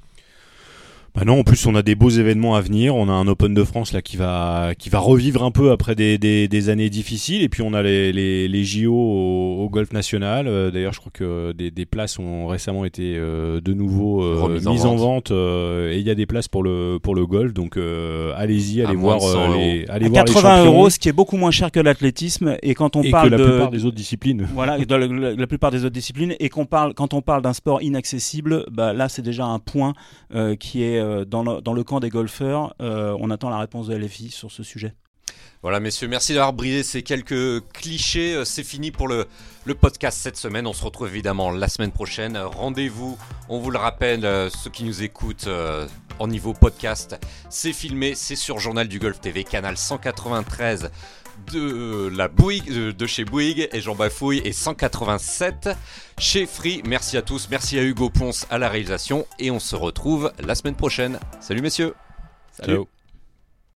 [1.15, 2.95] Bah non, en plus on a des beaux événements à venir.
[2.95, 5.95] On a un Open de France là qui va qui va revivre un peu après
[5.95, 7.43] des, des, des années difficiles.
[7.43, 10.47] Et puis on a les, les, les JO au, au, golf national.
[10.47, 14.55] Euh, D'ailleurs, je crois que des, des places ont récemment été euh, de nouveau euh,
[14.55, 17.15] mises en vente, en vente euh, et il y a des places pour le pour
[17.15, 17.53] le golf.
[17.53, 19.19] Donc euh, allez-y, allez voir
[19.53, 22.57] les allez à voir 80 euros, ce qui est beaucoup moins cher que l'athlétisme.
[22.63, 24.47] Et quand on et parle que la de plupart des autres disciplines.
[24.61, 26.35] Voilà, de la, la, la, plupart des autres disciplines.
[26.39, 29.95] Et qu'on parle quand on parle d'un sport inaccessible, bah là c'est déjà un point
[30.59, 32.75] qui est dans le, dans le camp des golfeurs.
[32.81, 34.95] Euh, on attend la réponse de LFI sur ce sujet.
[35.63, 38.45] Voilà, messieurs, merci d'avoir brisé ces quelques clichés.
[38.47, 39.27] C'est fini pour le,
[39.67, 40.67] le, podcast cette semaine.
[40.67, 42.39] On se retrouve évidemment la semaine prochaine.
[42.39, 43.19] Rendez-vous,
[43.51, 45.87] on vous le rappelle, ceux qui nous écoutent euh,
[46.19, 50.91] en niveau podcast, c'est filmé, c'est sur Journal du Golf TV, canal 193
[51.53, 55.71] de la Bouygues, de chez Bouygues et Jean Bafouille et 187
[56.19, 56.83] chez Free.
[56.87, 60.55] Merci à tous, merci à Hugo Ponce à la réalisation et on se retrouve la
[60.55, 61.19] semaine prochaine.
[61.41, 61.95] Salut messieurs.
[62.53, 62.75] Salut.
[62.75, 63.00] Ciao.